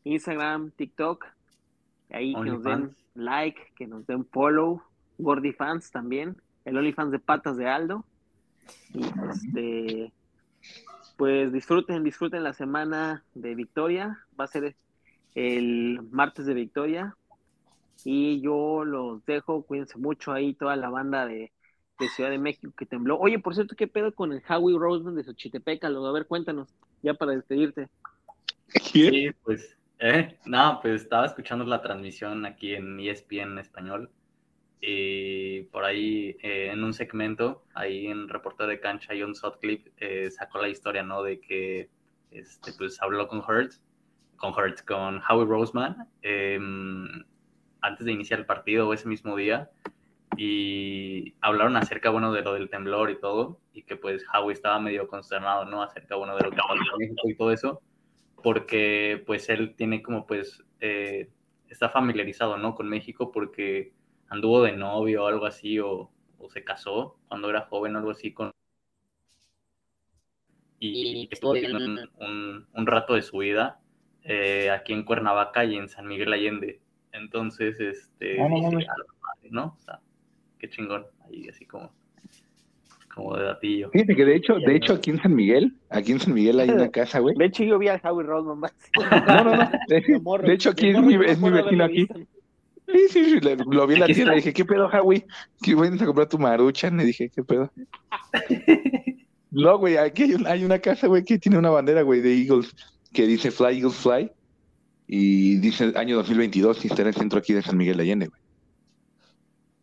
Instagram, 0.03 0.71
TikTok. 0.71 1.25
Ahí 2.09 2.35
que 2.35 2.41
nos 2.41 2.61
den 2.61 2.95
like, 3.15 3.71
que 3.75 3.87
nos 3.87 4.05
den 4.05 4.25
follow. 4.25 4.83
GordyFans 5.17 5.91
también. 5.91 6.35
El 6.65 6.77
OnlyFans 6.77 7.11
de 7.11 7.19
patas 7.19 7.55
de 7.55 7.69
Aldo. 7.69 8.05
Y 8.93 9.05
este, 9.31 10.13
pues 11.15 11.53
disfruten, 11.53 12.03
disfruten 12.03 12.43
la 12.43 12.51
semana 12.51 13.23
de 13.33 13.55
Victoria. 13.55 14.25
Va 14.37 14.43
a 14.43 14.47
ser 14.47 14.75
el 15.35 16.01
martes 16.11 16.45
de 16.45 16.53
Victoria. 16.53 17.15
Y 18.03 18.41
yo 18.41 18.83
los 18.85 19.25
dejo, 19.25 19.63
cuídense 19.63 19.97
mucho 19.97 20.31
ahí, 20.31 20.53
toda 20.53 20.75
la 20.75 20.89
banda 20.89 21.25
de, 21.25 21.51
de 21.99 22.07
Ciudad 22.09 22.29
de 22.29 22.37
México 22.37 22.71
que 22.77 22.85
tembló. 22.85 23.17
Oye, 23.17 23.39
por 23.39 23.55
cierto, 23.55 23.75
¿qué 23.75 23.87
pedo 23.87 24.13
con 24.13 24.31
el 24.31 24.41
Howie 24.47 24.77
Roseman 24.77 25.15
de 25.15 25.23
Xochitepec? 25.23 25.83
Aldo? 25.83 26.05
A 26.07 26.11
ver, 26.11 26.27
cuéntanos, 26.27 26.69
ya 27.01 27.13
para 27.13 27.33
despedirte. 27.33 27.89
¿Quién? 28.91 29.13
Sí, 29.13 29.29
pues, 29.43 29.77
eh, 29.99 30.37
nada, 30.45 30.81
pues 30.81 31.01
estaba 31.01 31.25
escuchando 31.25 31.65
la 31.65 31.81
transmisión 31.81 32.45
aquí 32.45 32.73
en 32.75 32.99
ESPN 32.99 33.53
en 33.53 33.59
español 33.59 34.11
y 34.79 35.63
por 35.63 35.83
ahí 35.85 36.37
eh, 36.41 36.69
en 36.71 36.83
un 36.83 36.93
segmento, 36.93 37.63
ahí 37.73 38.07
en 38.07 38.29
Reportero 38.29 38.69
de 38.69 38.79
Cancha, 38.79 39.13
John 39.19 39.35
Sutcliffe 39.35 39.91
eh, 39.97 40.29
sacó 40.29 40.59
la 40.59 40.69
historia, 40.69 41.03
¿no? 41.03 41.23
De 41.23 41.39
que, 41.39 41.89
este, 42.31 42.73
pues, 42.73 43.01
habló 43.01 43.27
con 43.27 43.39
Hurts, 43.39 43.81
con 44.37 44.53
Hurts, 44.53 44.83
con 44.83 45.21
Howie 45.27 45.45
Roseman, 45.45 46.07
eh, 46.21 46.59
antes 47.81 48.05
de 48.05 48.11
iniciar 48.11 48.39
el 48.39 48.45
partido 48.45 48.87
o 48.87 48.93
ese 48.93 49.07
mismo 49.07 49.35
día 49.35 49.69
y 50.35 51.33
hablaron 51.41 51.75
acerca, 51.77 52.09
bueno, 52.09 52.31
de 52.31 52.41
lo 52.41 52.53
del 52.53 52.69
temblor 52.69 53.09
y 53.09 53.19
todo, 53.19 53.59
y 53.73 53.83
que 53.83 53.95
pues 53.95 54.23
Howie 54.33 54.53
estaba 54.53 54.79
medio 54.79 55.07
consternado, 55.07 55.65
¿no? 55.65 55.81
Acerca, 55.81 56.15
bueno, 56.15 56.35
de 56.35 56.43
lo 56.43 56.51
que 56.51 56.57
pasó 56.57 56.73
en 56.73 56.97
México 56.99 57.29
y 57.29 57.35
todo 57.35 57.51
eso, 57.51 57.81
porque 58.43 59.23
pues 59.25 59.49
él 59.49 59.75
tiene 59.75 60.03
como 60.03 60.27
pues, 60.27 60.63
eh, 60.79 61.29
está 61.69 61.89
familiarizado, 61.89 62.57
¿no? 62.57 62.75
Con 62.75 62.87
México 62.87 63.31
porque 63.31 63.93
anduvo 64.29 64.61
de 64.61 64.73
novio 64.73 65.23
o 65.23 65.27
algo 65.27 65.45
así, 65.45 65.79
o, 65.79 66.11
o 66.37 66.49
se 66.49 66.63
casó 66.63 67.17
cuando 67.27 67.49
era 67.49 67.61
joven 67.61 67.95
o 67.95 67.99
algo 67.99 68.11
así 68.11 68.33
con... 68.33 68.51
Y, 70.79 71.21
y 71.23 71.29
estuvo 71.31 71.53
viviendo 71.53 71.79
un, 71.79 72.09
un, 72.19 72.67
un 72.71 72.85
rato 72.85 73.15
de 73.15 73.23
su 73.23 73.39
vida 73.39 73.79
eh, 74.29 74.69
aquí 74.69 74.91
en 74.93 75.03
Cuernavaca 75.03 75.63
y 75.65 75.75
en 75.77 75.87
San 75.89 76.05
Miguel 76.07 76.33
Allende. 76.33 76.81
Entonces, 77.13 77.79
este, 77.79 78.37
no 78.37 78.49
dije. 78.49 78.65
"A 78.67 78.95
madre", 79.21 79.49
¿no? 79.49 79.75
O 79.77 79.81
sea, 79.81 79.99
qué 80.59 80.69
chingón, 80.69 81.05
ahí 81.25 81.47
así 81.47 81.65
como, 81.65 81.91
como 83.15 83.35
de 83.37 83.45
datillo. 83.45 83.89
Fíjate 83.91 84.15
que 84.15 84.25
de 84.25 84.35
hecho, 84.35 84.55
de 84.55 84.75
hecho 84.75 84.93
aquí 84.93 85.09
en 85.11 85.21
San 85.21 85.33
Miguel, 85.33 85.73
aquí 85.89 86.11
en 86.11 86.19
San 86.19 86.33
Miguel 86.33 86.59
hay 86.59 86.69
una 86.69 86.89
casa, 86.91 87.19
güey. 87.19 87.35
De 87.35 87.45
hecho, 87.45 87.63
yo 87.63 87.79
vi 87.79 87.87
al 87.87 88.01
Howie 88.03 88.25
Roseman. 88.25 88.59
más. 88.59 88.73
No, 89.27 89.43
no, 89.43 89.55
no. 89.55 89.71
De, 89.87 90.01
De 90.01 90.19
morro, 90.19 90.45
de 90.47 90.53
hecho, 90.53 90.69
aquí 90.71 90.89
es 90.89 91.01
mi, 91.01 91.15
no 91.15 91.23
es 91.23 91.39
mi 91.39 91.49
vecino 91.49 91.83
aquí. 91.85 92.07
Sí, 92.89 92.99
sí, 93.09 93.25
sí, 93.25 93.39
lo 93.41 93.85
vi 93.87 93.95
en 93.95 93.99
la 93.99 94.05
Aquí 94.05 94.13
tienda 94.13 94.33
dije, 94.33 94.53
¿qué 94.53 94.63
pedo, 94.63 94.87
Howie? 94.87 95.25
¿Que 95.61 95.75
vienes 95.75 96.01
a 96.01 96.05
comprar 96.05 96.29
tu 96.29 96.37
maruchan? 96.39 96.95
Le 96.97 97.03
dije, 97.05 97.29
¿qué 97.33 97.43
pedo? 97.43 97.71
No, 99.49 99.77
güey, 99.79 99.95
aquí 99.97 100.23
hay, 100.23 100.33
un- 100.33 100.45
hay 100.45 100.63
una 100.65 100.77
casa, 100.79 101.07
güey, 101.07 101.23
que 101.23 101.39
tiene 101.39 101.57
una 101.57 101.69
bandera, 101.69 102.01
güey, 102.01 102.19
de 102.21 102.33
Eagles, 102.41 102.75
que 103.17 103.25
dice 103.25 103.49
Fly, 103.49 103.77
Eagles, 103.77 103.95
Fly. 103.95 104.31
Y 105.07 105.57
dice 105.57 105.91
año 105.95 106.17
2022 106.17 106.85
y 106.85 106.87
está 106.87 107.01
en 107.01 107.07
el 107.07 107.15
centro 107.15 107.39
aquí 107.39 107.51
de 107.51 107.63
San 107.63 107.75
Miguel 107.75 107.97
de 107.97 108.03
Allende, 108.03 108.27
güey. 108.27 108.39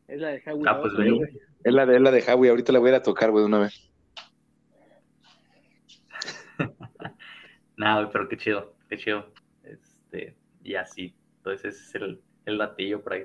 Es 0.06 0.20
la 0.20 0.28
de 0.28 0.42
Howie 0.46 0.64
Ah, 0.68 0.80
pues 0.80 0.94
güey. 0.94 1.20
Es 1.64 1.74
la 1.74 1.84
de, 1.84 1.96
es 1.96 2.00
la 2.00 2.12
de 2.12 2.22
Howie, 2.22 2.50
ahorita 2.50 2.72
la 2.72 2.78
voy 2.78 2.90
a 2.90 2.92
ir 2.92 2.96
a 2.96 3.02
tocar, 3.02 3.32
güey, 3.32 3.42
de 3.42 3.46
una 3.48 3.58
vez. 3.58 3.90
Nada, 7.76 8.02
güey, 8.02 8.12
pero 8.12 8.28
qué 8.28 8.36
chido, 8.36 8.76
qué 8.88 8.98
chido. 8.98 9.32
Este, 9.64 10.36
y 10.62 10.76
así. 10.76 11.16
Entonces 11.38 11.74
ese 11.74 11.84
es 11.88 11.94
el, 11.96 12.20
el 12.44 12.58
latillo 12.58 13.02
por 13.02 13.14
ahí. 13.14 13.24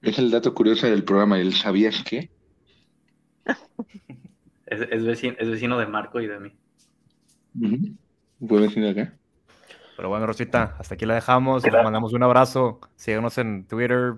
Es 0.00 0.18
el 0.18 0.30
dato 0.30 0.54
curioso 0.54 0.86
del 0.86 1.04
programa, 1.04 1.38
¿el 1.38 1.52
sabías 1.52 2.02
qué? 2.02 2.30
Es, 4.68 4.80
es, 4.90 5.04
vecino, 5.04 5.36
es 5.38 5.48
vecino 5.48 5.78
de 5.78 5.86
Marco 5.86 6.20
y 6.20 6.26
de 6.26 6.40
mí. 6.40 6.52
Acá. 8.40 9.14
Pero 9.96 10.08
bueno, 10.10 10.26
Rosita, 10.26 10.76
hasta 10.78 10.94
aquí 10.94 11.06
la 11.06 11.14
dejamos. 11.14 11.64
Les 11.64 11.72
mandamos 11.72 12.12
un 12.12 12.22
abrazo. 12.22 12.80
Síganos 12.96 13.38
en 13.38 13.66
Twitter, 13.66 14.16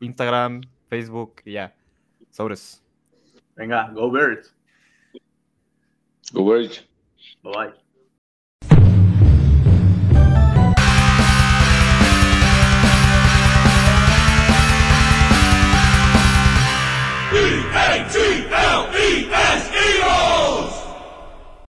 Instagram, 0.00 0.60
Facebook 0.88 1.42
y 1.44 1.54
ya. 1.54 1.74
Sobres. 2.30 2.84
Venga, 3.56 3.90
go 3.92 4.10
Birds. 4.10 4.54
Go 6.32 6.44
Birds. 6.44 6.86
Bye 7.42 7.52
bye. 7.52 7.72
E-A-T-L-E-S-E 18.50 19.77